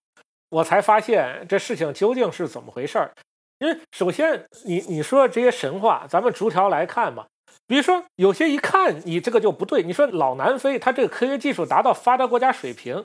[0.50, 3.12] 我才发现这事情究竟是怎么回事儿，
[3.60, 7.26] 因为首先你你说这些神话，咱们逐条来看嘛。
[7.66, 13.04] 比如说有些一看你这个就不对，你说老南非它这个科学技术达到发达国家水平，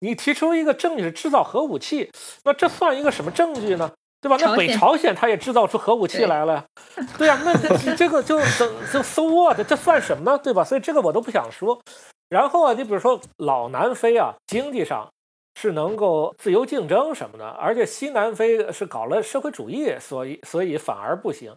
[0.00, 2.10] 你提出一个证据是制造核武器，
[2.44, 3.92] 那这算一个什么证据呢？
[4.24, 4.36] 对吧？
[4.40, 6.64] 那北朝鲜它也制造出核武器来了，
[7.18, 8.40] 对呀，那这个就
[8.90, 9.60] 就 so what？
[9.68, 10.38] 这算什么呢？
[10.42, 10.64] 对吧？
[10.64, 11.78] 所以这个我都不想说。
[12.30, 15.06] 然后啊，你比如说老南非啊，经济上。
[15.56, 21.54] 是能够自由竞争什么的，而且西南非是搞了社会主义，所以所以反而不行。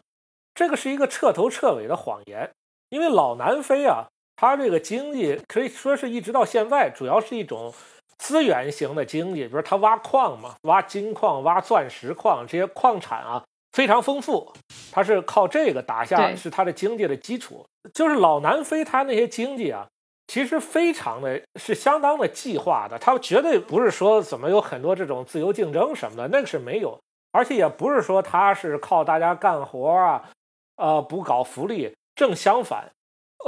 [0.54, 2.52] 这个是一个彻头彻尾的谎言。
[2.90, 4.06] 因为老南非啊，
[4.36, 7.74] 它这个经济可以说是一直到现在，主要是一种
[8.18, 14.54] 资源型的经济，比如他挖矿嘛，挖金矿、挖钻石矿，这些矿产啊非常丰富，
[14.92, 17.66] 他是靠这个打下是他的经济的基础。
[17.94, 19.88] 就是老南非它那些经济啊。
[20.30, 27.00] 其实非常的是相当的计划的，它绝对不是说怎么有很多这种自由竞争什么的，那个是没有，
[27.32, 30.30] 而且也不是说他是靠大家干活啊，
[30.76, 31.96] 呃，不搞福利。
[32.14, 32.92] 正相反，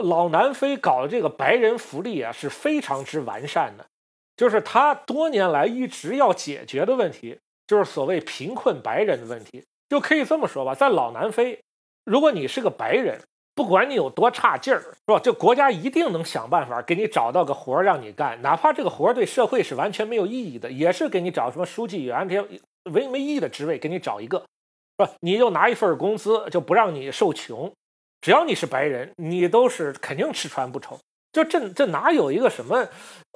[0.01, 3.85] 老南非搞的这个白人福利啊是非常之完善的，
[4.39, 7.37] 就是他多年来一直要解决的问题，
[7.67, 11.59] 就是所谓贫困白人的问题，就可以这么说吧，在老南非，
[12.05, 13.19] 如果你是个白人。
[13.55, 15.19] 不管你有多差劲儿，是吧？
[15.21, 24.45] 这国家一定能想办法给你找到个活儿让你干，哪怕这个活儿对社会是完全没有意义的，也是给你找什么书记员这些没没意义的职位，给你找一个，是
[24.95, 25.11] 吧？
[25.19, 27.69] 你就拿一份工资，就不让你受穷。
[28.21, 30.97] 只要你是白人，你都是肯定吃穿不愁。
[31.31, 32.87] 就这这哪有一个什么，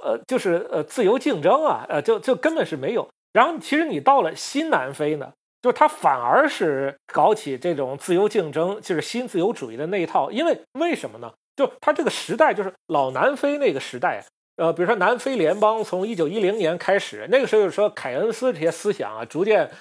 [0.04, 3.08] 呃，就是呃自由竞争啊，呃，就就根本是没有。
[3.32, 5.32] 然后其实你到了新南非呢？
[5.62, 10.30] 就是他反而是搞起这种自由竞争，就是新自由主义的那一套。
[10.30, 11.32] 因为为什么呢？
[11.56, 14.26] 就他这个时代，就是老南非那个时代，
[14.58, 19.72] 呃，比如说南非联邦从一九一零年开始，那个时候就是说凯恩斯这些思想啊，逐渐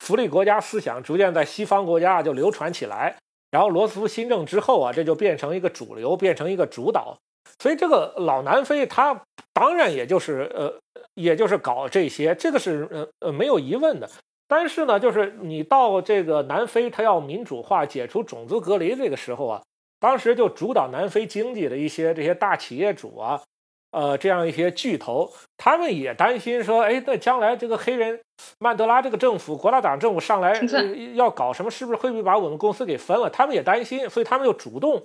[0.00, 3.16] 福利国家思想逐渐在西方国家就流传起来。
[3.50, 7.16] 然后罗斯福新政之后啊，这就变成一个主流，变成一个主导。
[7.58, 9.22] 所以这个老南非，他
[9.52, 10.72] 当然也就是呃，
[11.14, 14.08] 也就是搞这些，这个是呃呃没有疑问的。
[14.48, 19.62] 但是呢，就是你到这个南非，他要民主化、解除种族隔离这个时候啊，
[20.00, 23.40] 当时就主导南非经济的一些这些大企业主啊，
[23.92, 28.20] 呃，这样一些巨头，他们也担心说，哎，那将来这个黑人
[28.58, 30.60] 曼德拉这个政府、国大党政府上来
[31.14, 33.30] 要搞什么，是不是会不会把我们公司给分了？
[33.30, 35.00] 他们也担心，所以他们就主动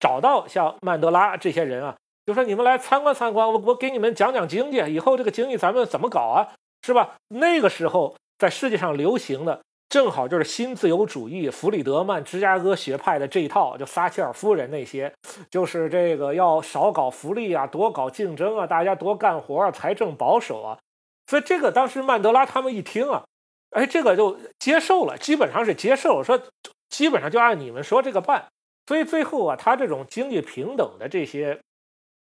[0.00, 1.94] 找到像曼德拉这些人啊，
[2.26, 6.48] 就说你们来参观参观，我我给你们讲讲经济，以后这个经济咱们怎么搞啊，
[6.82, 7.14] 是吧？
[7.28, 8.16] 那个时候。
[8.40, 15.12] 在世界上流行的正好就是新自由主义、弗里德曼、芝加哥学派的这一套，就撒切尔夫人那些，
[15.50, 20.78] 就是这个要少搞福利啊，多搞竞争啊，大家多干活啊，财政保守啊。
[21.26, 23.24] 所以这个当时曼德拉他们一听啊，
[23.72, 26.40] 哎，这个就接受了，基本上是接受，说
[26.88, 28.46] 基本上就按你们说这个办。
[28.90, 31.60] 所以最后啊，他这种经济平等的这些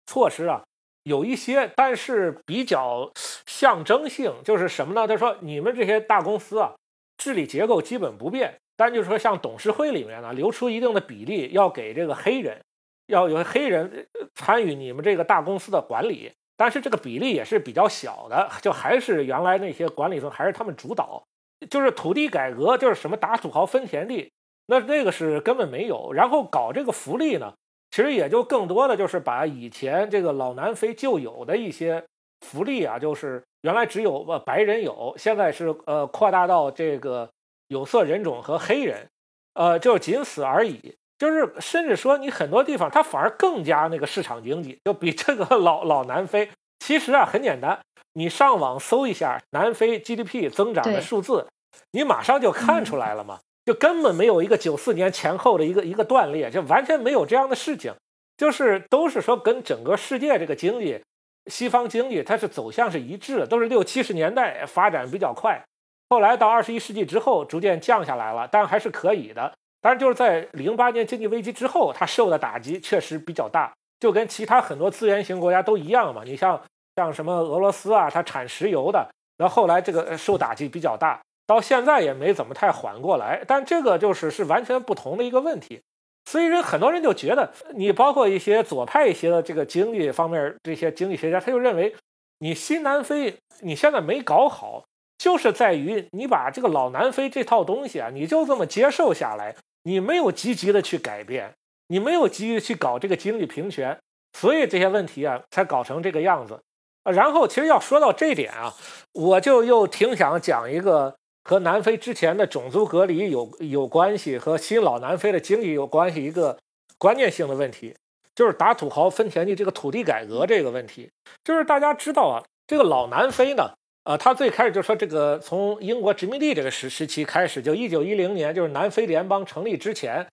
[0.05, 0.65] 措施啊。
[1.05, 3.13] 有一些，但是比较
[3.47, 5.07] 象征性，就是什么呢？
[5.07, 6.75] 他说：“你们这些大公司啊，
[7.17, 12.61] 治理结构基本不变，但就是说，像董事会里面呢，留出一定的比例，要给这个黑人，
[13.07, 16.33] 要有黑人参与你们这个大公司的管理。
[16.57, 21.23] 但是这个比例也是比较小的，就还是原来那些管理层还是他们主导。
[21.71, 24.33] 就是土地改革，就是什么打土豪分田地，
[24.71, 26.13] 那那个是根本没有。
[26.15, 27.53] 然后搞这个福利呢？”
[27.91, 32.05] 其实也就更多的就是把以前这个老南非就有的一些
[32.41, 37.29] 福利啊，就是原来只有呃白人有，现在是呃扩大到这个
[37.67, 39.09] 有色人种和黑人，
[39.55, 40.95] 呃就仅此而已。
[41.19, 46.49] 就是甚至说你很多地方它反而更加那个市场经济，就比这个老老南非。
[46.79, 47.81] 其实啊很简单，
[48.13, 51.49] 你上网搜一下南非 GDP 增长的数字，
[51.91, 53.41] 你马上就看出来了嘛。
[53.71, 57.95] 就根本没有一个九四年前后的一个一个断裂，就完全没有这样的事情，
[58.37, 61.01] 就是都是说跟整个世界这个经济，
[61.47, 65.63] 西方经济它是走向是一致的，都是六七十年代发展比较快，
[66.09, 69.53] 后来到二十一世纪之后逐渐降下来了，但还是可以的。
[69.81, 76.23] 但是就是在零八年经济危机之后，它受的打击确实比较大，就跟其他很多资源型国家都一样嘛。
[76.25, 76.61] 你像
[76.97, 79.09] 像什么俄罗斯啊，它产石油的，
[79.39, 81.21] 然后后来这个受打击比较大。
[81.51, 83.43] 到现在也没怎么太缓过来。
[83.45, 85.81] 但这个就是是完全不同的一个问题。
[86.27, 91.93] 所以人很多人就觉得，你包括一些左派一些的这个经济方面这些经济学家，他就认为，
[92.39, 94.85] 你新南非你现在没搞好，
[95.19, 101.53] 就是在于你把这个老南非这套东西啊，你就这么接受下来，你没有积极的去改变，
[101.89, 103.99] 你没有积极去搞这个经济平权，
[104.39, 106.61] 所以这些问题啊才搞成这个样子。
[107.03, 108.73] 然后其实要说到这点啊，
[109.15, 111.17] 我就又挺想讲一个。
[111.43, 116.59] 和南非之前的种族隔离有有关系，和新老南非的经济有关系，一个
[116.99, 117.95] 关键性的问题
[118.35, 121.11] 就是打土豪分田地这个土地改革这个问题。
[121.43, 123.73] 就是大家知道啊，这个老南非呢，
[124.05, 130.27] 呃，他最开始就说这个从英国殖民地这个时时期开始，就一九一零年，就是南非联邦成立之前，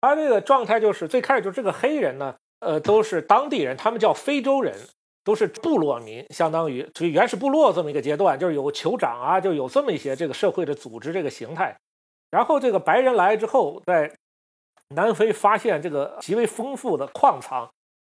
[0.00, 4.74] 他这个状态就是最开始就是这个黑人呢，呃，都是当地人，他们叫非洲人。
[5.24, 11.76] 都是部落民，相当于属于原始部落这么一个阶段，就是有酋长啊，就有这么一些这个社会的组织这个形态。
[12.30, 14.12] 然后这个白人来之后，在
[14.88, 17.70] 南非发现这个极为丰富的矿藏，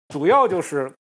[0.09, 0.93] 主要就是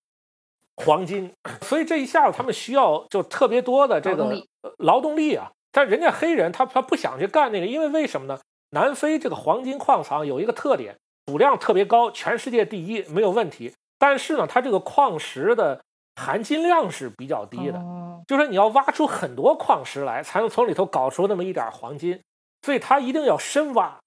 [0.76, 1.32] 黄金，
[1.62, 4.34] 所以这一下子他们需要就特别多的这个
[4.78, 5.52] 劳动力啊。
[5.72, 8.40] 但人家黑人他他不想去干那个，因为为什么呢？
[8.70, 10.96] 南非这个黄金矿藏有一个特点，
[11.26, 13.72] 储量特别高，全世界第一没有问题。
[13.98, 15.80] 但是呢，它这个矿石的
[16.20, 17.82] 含金量是比较低的，
[18.28, 22.20] 就是你要挖出很多矿石来，才能从里头搞出那么一点黄金，
[22.60, 23.98] 所以它一定要深挖，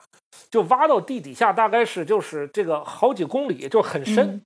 [0.51, 4.43] 就挖到地底下，大概是就是这个好几公里，就很深。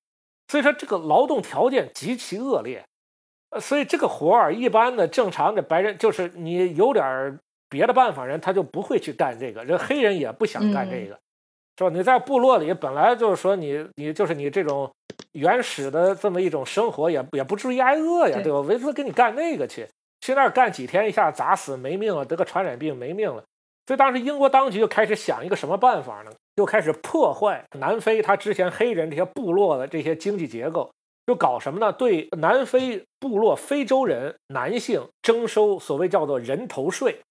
[0.47, 2.86] 所以说这个劳动条件极其恶劣，
[3.59, 7.38] 所以这个活儿一般的正常的白人，就是你有点
[7.70, 11.20] 别的办法人，他就不会去干这个，人黑人也不想干这个。
[11.78, 11.89] 是吧？
[11.91, 14.91] 你在部落里本来就是说你你就是你这种
[15.34, 18.59] 原始的这么一种生活，也也不至于挨饿呀，对吧？
[18.61, 19.88] 为什么给你干那个去？
[20.21, 23.43] 去那儿干几天，一下砸死没命了，得个传染病没命了。
[23.86, 26.32] 所以当时英国当局就开始想一个什么办法呢？
[26.55, 30.91] 就开始破坏南非他之前黑人这些部落的这些经济结构，
[31.28, 31.93] 就搞什么呢？
[31.93, 37.21] 对南非部落非洲人男性征收所谓叫做人头税，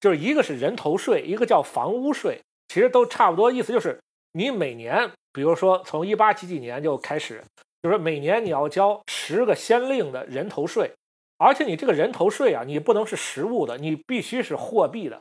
[0.00, 2.40] 就是一个是人头税，一个叫房屋税。
[2.70, 3.98] 其实都差不多，意思就是
[4.30, 7.42] 你每年，比如说从一八几几年就开始，
[7.82, 10.92] 就是每年你要交十个先令的人头税，
[11.36, 15.20] 而且你这个人头税啊，你不能是实物的，你必须是货币的。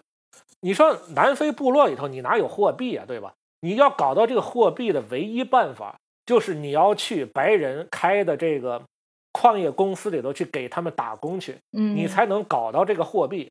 [0.62, 3.34] 你说南非部落里头你哪有货币啊，对吧？
[3.62, 5.98] 你要搞到这个货币的唯一办法，
[6.28, 8.84] 就是你要去白人开的这个
[9.32, 13.50] 矿业公司里头去给他们打工去，嗯，你才能搞到这个货币。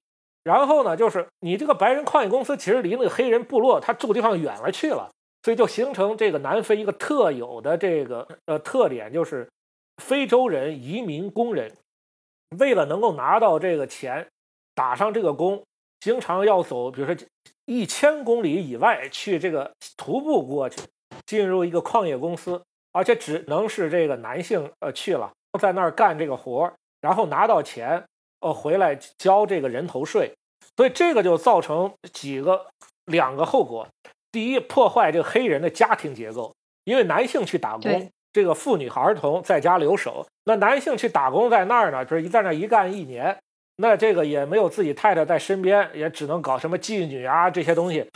[0.48, 5.10] 然后呢，就是你这个白人矿业公司其实离那个黑人部落他住地方远了去了，
[5.42, 9.46] 所以就形成这个南非一个特有的这个呃特点，就是
[10.02, 11.70] 非洲人移民工人
[12.58, 14.26] 为了能够拿到这个钱，
[14.74, 15.62] 打上这个工，
[16.00, 17.14] 经常要走，比如说
[17.66, 20.80] 一千公里以外去这个徒步过去，
[21.26, 25.30] 进入一个矿业公司，而且只能是这个男性呃去了，
[25.60, 26.72] 在那儿干这个活
[27.02, 28.02] 然后拿到钱。
[28.40, 30.32] 呃，回来交这个人头税，
[30.78, 32.68] 所以这个就造成几个
[33.06, 33.88] 两个后果。
[34.30, 36.54] 第一，破坏这个黑人的家庭结构，
[36.84, 40.24] 因为男性去打工，这个妇女和儿童在家留守。
[40.44, 43.36] 那男性去打工在那儿呢，就是一在那一干一年，
[43.78, 48.08] 那这个也没有自己太太在身边，也只能搞什么妓女啊这些东西，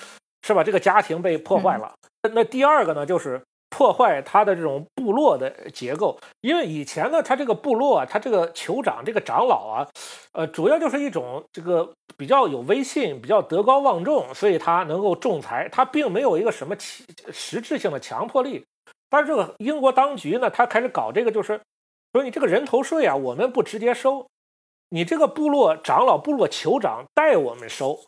[0.46, 0.62] 是吧？
[0.62, 1.92] 这个家庭被破坏了。
[2.32, 3.42] 那第二个呢，就是。
[3.72, 9.88] 破坏他的这种部落的结构，因为以前呢，他这个部落啊，他这个酋长、这个长老啊，
[10.32, 17.02] 呃，主要就是一种这个比较有威信、比较德高望重，所以他能够仲裁，他并没有一个什么实
[17.32, 18.62] 实质性的强迫力。
[19.08, 21.58] 但是这个英国当局呢，他开始搞这个，就是
[22.12, 24.26] 说你这个人头税啊，我们不直接收，
[24.90, 27.98] 你这个部落长老、部落酋长代我们收。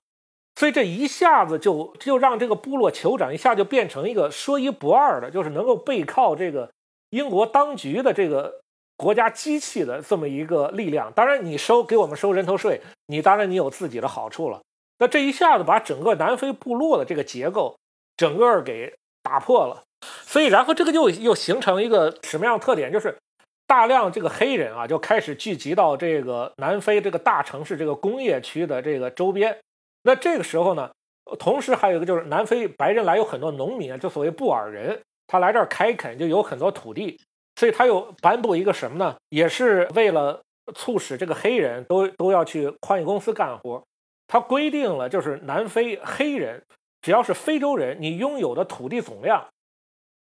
[0.57, 6.71] 所以这一下子就就让这个部落酋长一下就变成一个说一不二的，就是能够背靠这个
[7.11, 8.61] 英国当局的这个
[8.97, 11.13] 国家机器的这么一个力量。
[11.13, 14.61] 当然，你收给我们收人头税，你当然你有自己的好处了。
[15.01, 17.77] 那这一下子把整个南非部落的这个结构
[18.17, 18.95] 整个给
[19.25, 19.83] 打破了。
[20.23, 22.93] 所以，然后这个就又形成一个什么样的特点？
[22.93, 23.19] 就是
[23.67, 29.59] 大量这个黑人啊就开始聚集到这个南非这个大城市这个工业区的这个周边。
[30.07, 30.91] 那这个时候呢，
[31.39, 37.19] 同时还有一个就是南非白人来有很多农民啊，就所谓布尔人，他来这儿开垦就有很多土地，
[37.57, 39.17] 所以他又颁布一个什么呢？
[39.31, 40.43] 也是为了
[40.75, 43.83] 促使这个黑人都都要去矿业公司干活，
[44.27, 46.63] 他规定了就是南非黑人
[47.01, 49.47] 只要是非洲人，你拥有的土地总量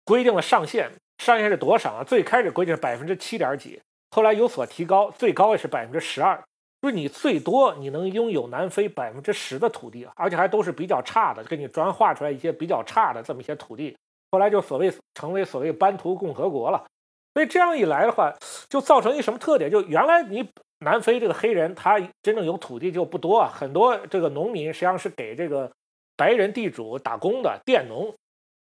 [0.05, 2.03] 规定了上限，上限是多少啊？
[2.05, 3.81] 最开始规定是百分之七点几，
[4.11, 6.41] 后来有所提高，最高也是百分之十二。
[6.83, 13.95] 就是你最多你能拥有南非百分之十的土地，而且还都是比较差的，给你专划出来一些比较差的这么一些土地。
[14.31, 16.85] 后来就所谓成为所谓班图共和国了。
[17.33, 18.33] 所以这样一来的话，
[18.67, 19.71] 就造成一什么特点？
[19.71, 20.45] 就原来你
[20.79, 25.71] 南非这个黑人他真正有土地就不多啊，很多这个农民实际上是给这个
[26.17, 28.13] 白人地主打工的佃农、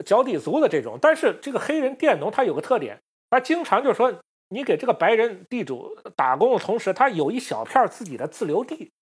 [0.05, 0.97] 脚底族的这种。
[1.03, 3.01] 但是这个黑人佃农他有个特点，
[3.31, 4.15] 他经常就说，
[4.49, 8.93] 你给这个白人地主打工的同时，他有一小片自己的自留地，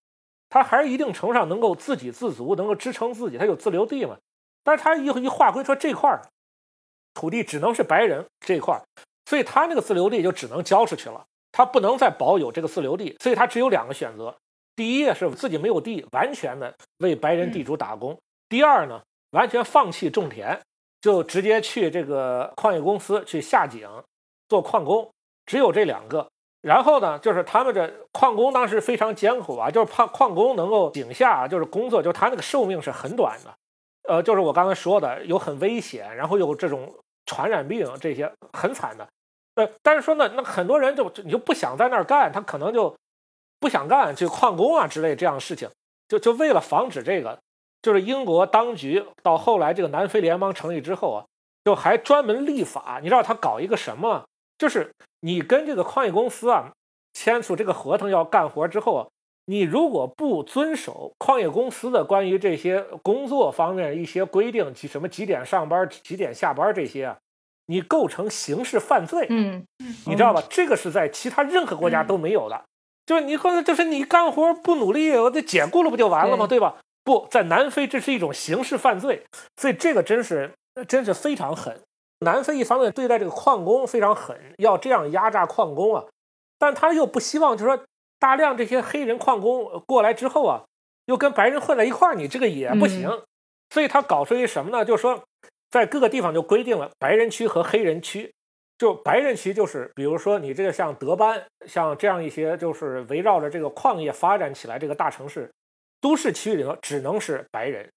[0.48, 4.16] 他还是一定程度上能够自给自足，能够支撑自己，他有自留地嘛。
[4.62, 6.20] 但是他一一划归说这块
[7.12, 8.82] 土地只能是白人这块。
[9.26, 14.36] 所以他那个自留地就只能交出去了，他不能再保有这个自留地，所以他只有两个选择：
[14.76, 18.14] 第一是自己没有地，完全的为白人地主打工；
[18.50, 20.60] 第二呢，完全放弃种田，
[21.00, 23.88] 就直接去这个矿业公司去下井
[24.48, 25.10] 做矿工。
[25.46, 26.26] 只有这两个。
[26.60, 33.54] 然后呢，就是他们这矿工当时非常艰苦啊，就是怕矿工能够井下就是工作，就他那个寿命是很短的，
[34.08, 36.94] 呃，就是我刚才说的有很危险，然后有这种
[37.26, 39.06] 传染病这些很惨的。
[39.56, 42.96] 呃，但是说呢，那很多人就你就不想在那儿干，他可能就
[43.60, 45.68] 不想干，就矿工啊之类这样的事情，
[46.08, 47.38] 就就为了防止这个，
[47.82, 51.24] 就是英国当局到后来这个南非联邦成立之后啊，
[51.62, 54.24] 就还专门立法，你知道他搞一个什么？
[54.56, 54.90] 就是
[55.24, 56.72] 你跟这个矿业公司啊
[57.14, 59.08] 签署这个合同要干活之后啊，
[59.46, 67.16] 你如果不遵守矿业公司的关于这些工作方面一些规定，几什么几点上班、几点下班这些啊。
[67.66, 69.64] 你构成刑事犯罪，嗯，
[70.06, 70.42] 你知道吧？
[70.50, 72.62] 这个是在其他任何国家都没有的。
[73.06, 76.46] 就是你或者就是你干活不努力，我得解雇了不就完了吗？
[76.46, 76.76] 对吧？
[77.02, 79.24] 不在南非，这是一种刑事犯罪，
[79.56, 80.52] 所以这个真是
[80.86, 81.80] 真是非常狠。
[82.24, 86.04] 南非一方面对待这个矿工非常狠，要这样压榨矿工啊，
[86.58, 87.84] 但他又不希望，就是说
[88.18, 90.64] 大量这些黑人矿工过来之后啊，
[91.04, 93.22] 又跟白人混在一块儿，你这个也不行。
[93.70, 94.84] 所以他搞出一什么呢？
[94.84, 95.22] 就是说。
[95.70, 98.32] 在各个地方就规定了白人区和黑人区，
[98.78, 105.52] 就白人区就是比如说你这个像德班，像这样一些就是围绕着这个矿业发展起来这个大城市，
[106.00, 107.90] 都市区里头只能是白人。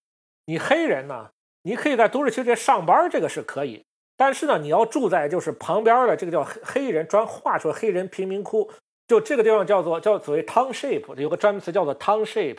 [0.48, 1.30] 你黑人呢，
[1.62, 3.86] 你可以在都市区这上班，这个是可以，
[4.18, 8.70] 但是呢，你要住在就是旁边的这个叫黑黑人专划出黑人贫民窟，
[9.08, 12.58] 就这个地方叫做叫所谓 township，有个专门词叫做 township。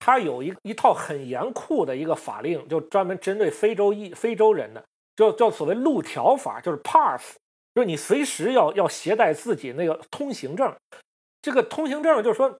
[0.00, 4.84] 它有一一套很严酷的一个法令，就专门针对非洲裔非洲人的，
[5.16, 7.36] 叫叫所谓路条法，就是 pass，
[7.74, 10.74] 就是你随时要要携带自己那个通行证。
[11.40, 12.54] 这个通行证就是说，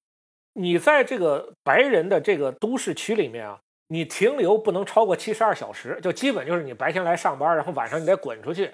[0.55, 3.59] 你在这个白人的这个都市区里面啊，
[3.89, 8.73] 你停留不能超过七十二小时，就基本就是你白天来上班，然后晚上你得滚出去，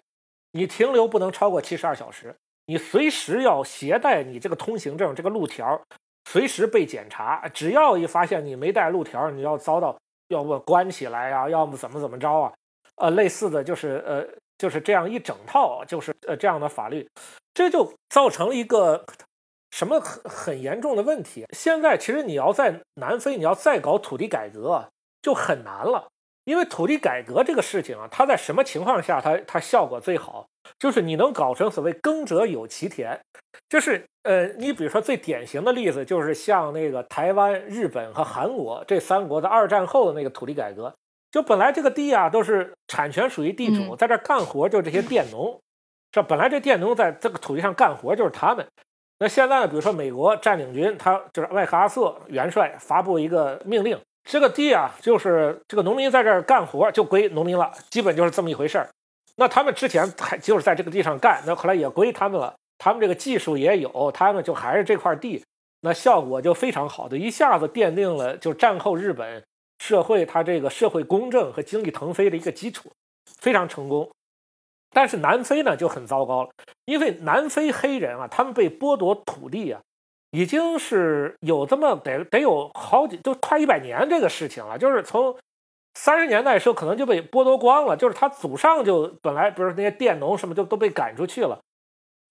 [0.52, 2.34] 你停留不能超过七十二小时，
[2.66, 5.80] 你随时要携带你这个通行证这个路条。
[6.28, 9.98] 随时被检查，只要一发现你没带路条，你要遭到
[10.28, 12.52] 要么关起来呀，要么怎么怎么着啊？
[12.96, 14.24] 呃，类似的就是呃，
[14.56, 17.08] 就是这样一整套，就是呃这样的法律，
[17.52, 19.04] 这就造成了一个
[19.72, 21.44] 什么很很严重的问题。
[21.56, 24.88] 现在其实你要在南非，你要再搞土地改革
[25.22, 26.08] 就很难了，
[26.44, 30.46] 因为土地改革这个事情啊，它在什么情况下它它效果最好？
[30.78, 33.20] 就是你能搞成所谓耕者有其田，
[33.68, 34.04] 就是。
[34.22, 40.94] 呃，你比如说最典型的例子就是像那个台湾、日本和韩国这三国的二战后的那个土地改革，
[41.30, 45.58] 就本来这个地啊都是产权属于地主，在这干活就这些佃农，
[46.12, 48.66] 这本来这佃农在这个土地上干活就是他们。
[49.20, 58.88] 那现在呢，比如说美国占领军，他就是麦克阿瑟元帅发布一个命令，这个地啊就是这个农民在这儿干活就归农民了，基本就是这么一回事儿。
[59.36, 62.54] 那他们之前还就是在这个地上干，那后来也归他们了。
[62.78, 65.44] 他们这个技术也有，他们就还是这块地，
[65.80, 69.42] 那效果就非常好的，一下子奠定了就战后日本
[69.78, 72.90] 社会它这个社会公正和经济腾飞的一个基础，
[73.38, 74.10] 非常成功。
[74.92, 76.50] 但是南非呢就很糟糕了，
[76.84, 79.80] 因为南非黑人啊，他们被剥夺土地啊，
[80.30, 85.36] 已经是有这么得得有好几，都快一百年这个事情了，就是从
[85.94, 91.58] 三十年代的时候可能就被剥夺光了，就是他祖上就本来不是那些佃农什么就都被赶出去了。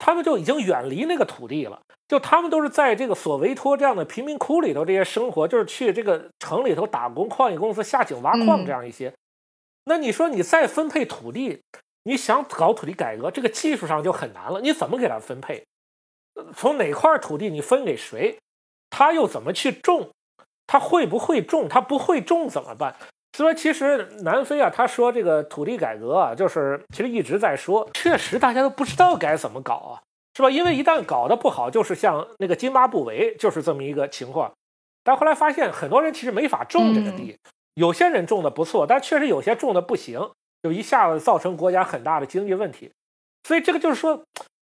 [0.02, 9.14] 他们就已经远离那个土地了，就他们都是在这个索维托这样的贫民窟里头这些生活，就是去这个城里头打工，矿业公司下井挖矿这样一些。
[9.84, 11.60] 那你说你再分配土地，
[12.03, 14.61] 你想搞土地改革，这个技术上就很难了。
[14.61, 15.65] 你怎么给他分配？
[16.56, 18.38] 从哪块土地你分给谁？
[18.90, 20.10] 他又怎么去种？
[20.68, 21.68] 他会不会种？
[21.70, 22.95] 他不会种怎么办？
[23.38, 30.02] 所以其实南非啊，他说这个土地改革啊，就是其实一直在说，确实大家都不知道该怎么搞啊。
[30.36, 30.49] 是吧？
[30.49, 34.53] 因为一旦搞得不好，就是像那个津巴布韦，就是这么一个情况。
[35.03, 37.36] 但后来发现，很多人其实没法种这个地，
[37.74, 40.32] 有些人种的不错，但确实有些种的不行，
[40.64, 42.90] 就一下子造成国家很大的经济问题。
[43.44, 44.24] 所以这个就是说，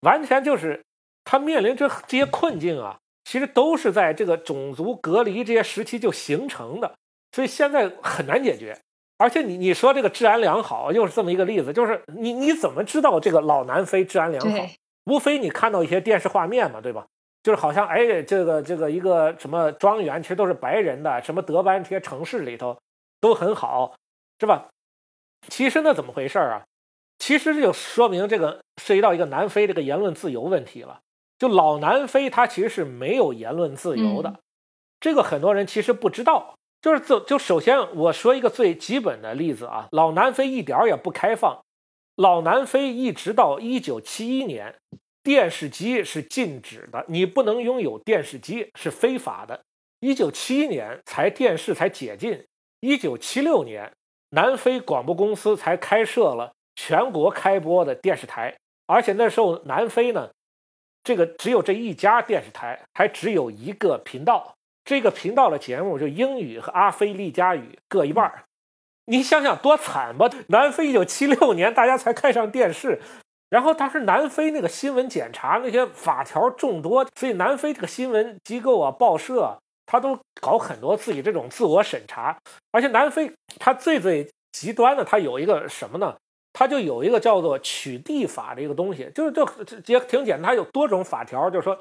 [0.02, 0.84] 完全就是
[1.26, 6.96] 他面临这这些困境啊，其实都是在这个种族隔离这些时期就形成的，
[7.34, 8.80] 所以现在很难解决。
[9.18, 14.66] 而且你你说这个治安良好，又是这么一个例子，就是你你怎么知道这个老南非治安良好？
[15.06, 17.06] 无非你看到一些电视画面嘛，对吧？
[17.42, 22.78] 就是好像哎，这个这个一个什么庄园，其实都是白人的，什么德班这些城市里头
[23.22, 23.96] 都很好，
[24.40, 24.68] 是吧？
[25.48, 26.64] 其实那怎么回事啊？
[27.20, 31.00] 其实就说明这个涉及到一个南非这个言论自由问题了。
[31.38, 34.40] 就老南非它其实是没有言论自由的，
[35.00, 36.56] 这个很多人其实不知道。
[36.82, 41.64] 就是就就首先我说一个最基本的例子啊，老南非一点儿也不开放。
[42.16, 44.76] 老南非一直到一九七一年，
[45.24, 49.62] 电视机是禁止的，你不能拥有电视机是非法的。
[50.00, 52.46] 一九七一年才电视才解禁，
[52.82, 53.92] 一九七六年
[54.30, 58.56] 南非广播公司才开设了全国开播的电视台，
[58.86, 60.30] 而且那时候南非呢，
[61.06, 64.56] 这个只有这一家电视台，还只有一个频道。
[64.84, 68.44] 这个频道的节目就英语和阿非利加语各一半儿，
[69.06, 70.30] 你想想多惨吧！
[70.50, 73.00] 南非一九七六年大家才看上电视，
[73.50, 82.38] 然后当时南非那个新闻检查那些法条众多，所以南非这个新闻机构啊、报社，他都搞很多自己这种自我审查。
[82.72, 86.16] 而且南非它最最极端的，它有一个什么呢？
[86.56, 89.46] 它就有一个叫做取缔法的一个东西，就是就
[89.94, 91.78] 也挺简单，它有多种法条，就是说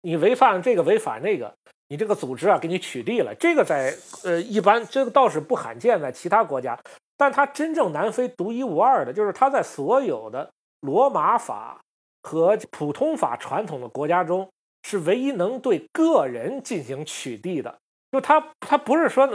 [0.00, 1.54] 你违反这个违反那个。
[1.88, 3.34] 你这个组织啊，给你取缔了。
[3.34, 3.94] 这个在
[4.24, 6.76] 呃，一般这个倒是不罕见，在其他国家。
[7.14, 11.78] 但它真正南非独一无二的，就是它在所有的罗马法
[12.22, 14.48] 和普通法传统的国家中，
[14.82, 17.76] 是唯一能对个人进行取缔的。
[18.10, 19.28] 就它，它不是说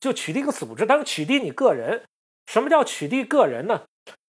[0.00, 2.00] 就取缔一个组织，但是取缔你个人。
[2.46, 3.82] 什么叫取缔个人呢？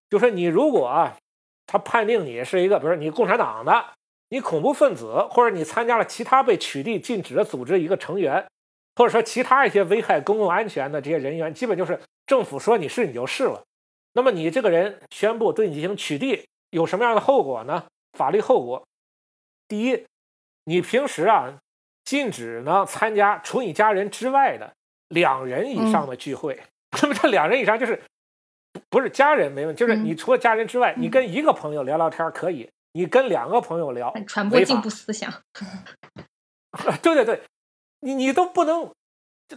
[0.10, 1.18] 就是你如果啊，
[1.66, 3.86] 他判定你是一个，比如说你共产党的。
[4.30, 8.46] 你恐怖分子，或者你参加了其他被取缔禁止的组织一个成员，
[8.98, 13.64] 或者说其他一些危害公共安全的这些人员，基本就是政府说你是你就是了。
[14.12, 17.86] 那么你这个人宣布对你进行取缔，有什么样的后果呢？
[18.18, 18.86] 法律后果，
[19.66, 20.04] 第一，
[20.66, 21.60] 你平时啊
[22.04, 24.74] 禁止呢参加除你家人之外的
[25.08, 26.60] 两人以上的聚会。
[27.02, 28.02] 那么这两人以上就是
[28.90, 32.70] 不是家人没问题，就是你除了家人之外，你跟一个朋友聊聊天可以。
[32.94, 35.32] 你跟两个朋友聊，传播进步思想。
[37.04, 37.42] 对对对，
[38.00, 38.90] 你你都不能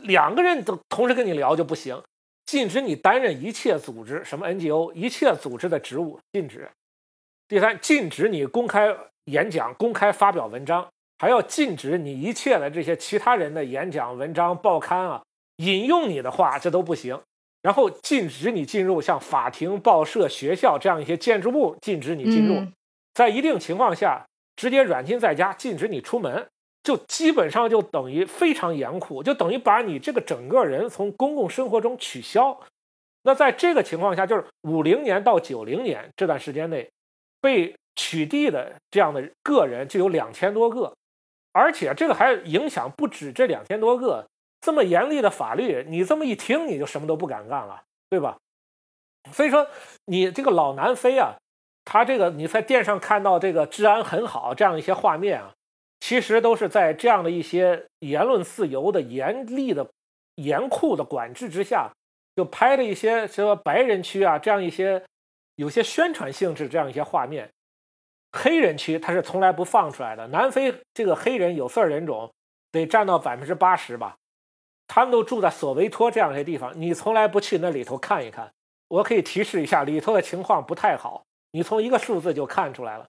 [0.03, 2.03] 两个人都同时跟你聊就不行。
[2.45, 6.71] 禁止你担任一切组织什么 NGO 一切组织的职务，禁止。
[7.49, 8.95] 第三，禁止你公开
[9.25, 10.87] 演讲、公开发表文章，
[11.19, 15.23] 还要禁止你一切的这些其他人的演讲、文章、报刊啊，
[15.57, 17.19] 引用你的话，这都不行。
[17.63, 22.67] 然后禁止你进入像法庭、报社、学校这样一些建筑物，禁止你进入。
[23.13, 24.25] 在一定情况下，
[24.57, 26.49] 直接软禁在家，禁止你出门，
[26.83, 32.59] 就基本上就等于非常严酷，就等于把你这个整个人从公共生活中取消。
[33.25, 36.89] 那在这个情况下，就是五零年到九零年这段时间内，
[37.43, 40.95] 被取缔的这样的个人就有两千多个，
[41.53, 44.27] 而且这个还影响不止这两千多个。
[44.61, 48.39] 这么严厉的法律，你这么一听，你就什么都不敢干了，对吧？
[49.33, 49.67] 所以说，
[50.07, 51.37] 你这个老南非啊。
[51.83, 55.55] 他这个你在电上看到这个治安很好这样一些画面啊，
[55.99, 59.91] 其实都是在这样的一些言论自由的严厉的、
[60.37, 61.91] 严酷的管制之下，
[62.37, 65.03] 就拍的一些说白人区啊这样一些
[65.57, 67.51] 有些宣传性质这样一些画面。
[68.31, 70.29] 黑人区他是从来不放出来的。
[70.29, 72.31] 南非这个黑人有色人种
[72.71, 74.17] 得占到百分之八十吧，
[74.93, 78.51] 他们都住在索维托这样的地方，你从来不去那里头看一看。
[78.89, 81.23] 我可以提示一下，里头的情况不太好。
[81.53, 83.07] 你从一个数字就看出来了，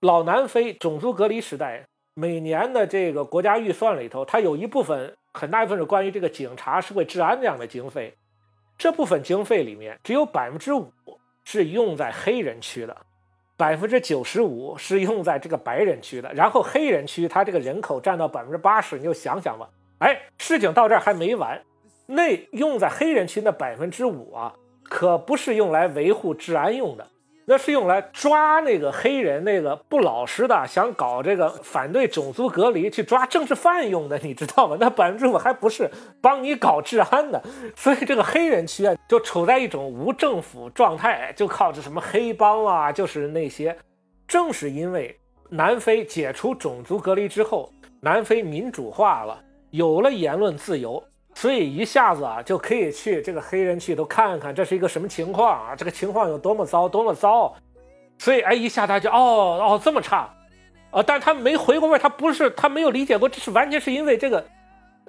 [0.00, 1.84] 老南非种族隔离时代，
[2.14, 8.12] 每年的这个国家预算里头，它有一部分很大一部分是关于这个警察、社会治安这样的经费。
[8.76, 10.90] 这部分经费里面，只有百分之五
[11.44, 12.96] 是用在黑人区的，
[13.56, 16.34] 百分之九十五是用在这个白人区的。
[16.34, 19.70] 然后黑人区它这个人口占到百分之八十，你就想想吧。
[19.98, 21.62] 哎，事情到这儿还没完，
[22.06, 27.06] 那用在黑人区的百分之五啊，可不是用来维护治安用的。
[27.48, 34.76] 那是用来抓那个黑人，那个不老实的，想搞这个反对种族隔离，去抓政治犯用的，你知道吗？
[34.80, 35.88] 那百分之五还不是
[36.20, 37.40] 帮你搞治安的，
[37.76, 43.76] 所以这个黑人区啊，就处在一种无政府状态，就靠着什么黑帮啊，就是那些。
[44.26, 45.16] 正是因为
[45.48, 49.40] 南非解除种族隔离之后，南非民主化了，
[49.76, 51.02] 有了言论自由，
[51.34, 57.54] 所以一下子啊就可以去这个黑人去都看看这是一个什么情况啊，这个情况有多么糟，多么糟。
[58.18, 60.34] 所以哎，一下他就哦哦这么差，
[60.90, 64.42] 呃，但他没回过味，他不是他没有理解过，这是完全是因为这个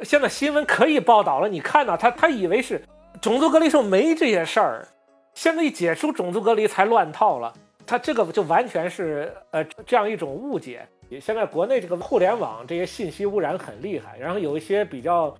[0.03, 2.84] 现在新闻可以报道了，你看到他他以为是
[3.22, 4.88] 种族隔离时候没这些事儿，
[5.34, 7.53] 现在一解除种族隔离才乱套了。
[7.85, 10.85] 他这个就完全是呃这样一种误解。
[11.10, 15.34] 也现在国内这个互联网这些信息污染很厉害，然后有一些比较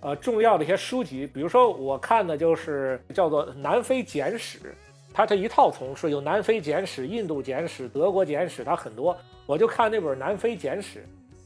[0.00, 4.58] 呃重要的一些书籍，比如说我看的就是叫做《南非简史》，
[5.14, 9.16] 它这一套丛书有《南非简史》、《印度简史》、《德国简史》，它很多。
[9.46, 10.98] 我就看那本《南非简史》，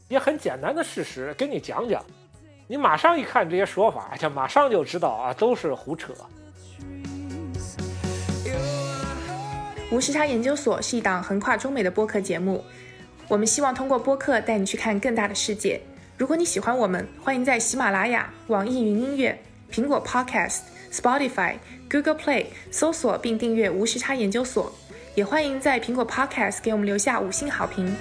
[0.09, 2.03] 也很简单的事实跟你讲讲，
[2.67, 6.13] 你马上一看这些说法，就马上就知道啊都是胡扯。
[9.91, 12.63] 无时差研究所是一档横跨中美的播客节目，
[13.29, 15.79] 我们希望通过播客带你去看更大的世界。
[16.17, 19.39] 如果你喜欢我们，欢迎在喜马拉雅、网易云音乐、
[19.71, 20.61] 苹果 Podcast、
[20.91, 21.53] Spotify、
[21.89, 24.73] Google Play 搜索并订阅无时差研究所，
[25.13, 27.95] 也欢迎在苹果 Podcast 给我们留下五星好评。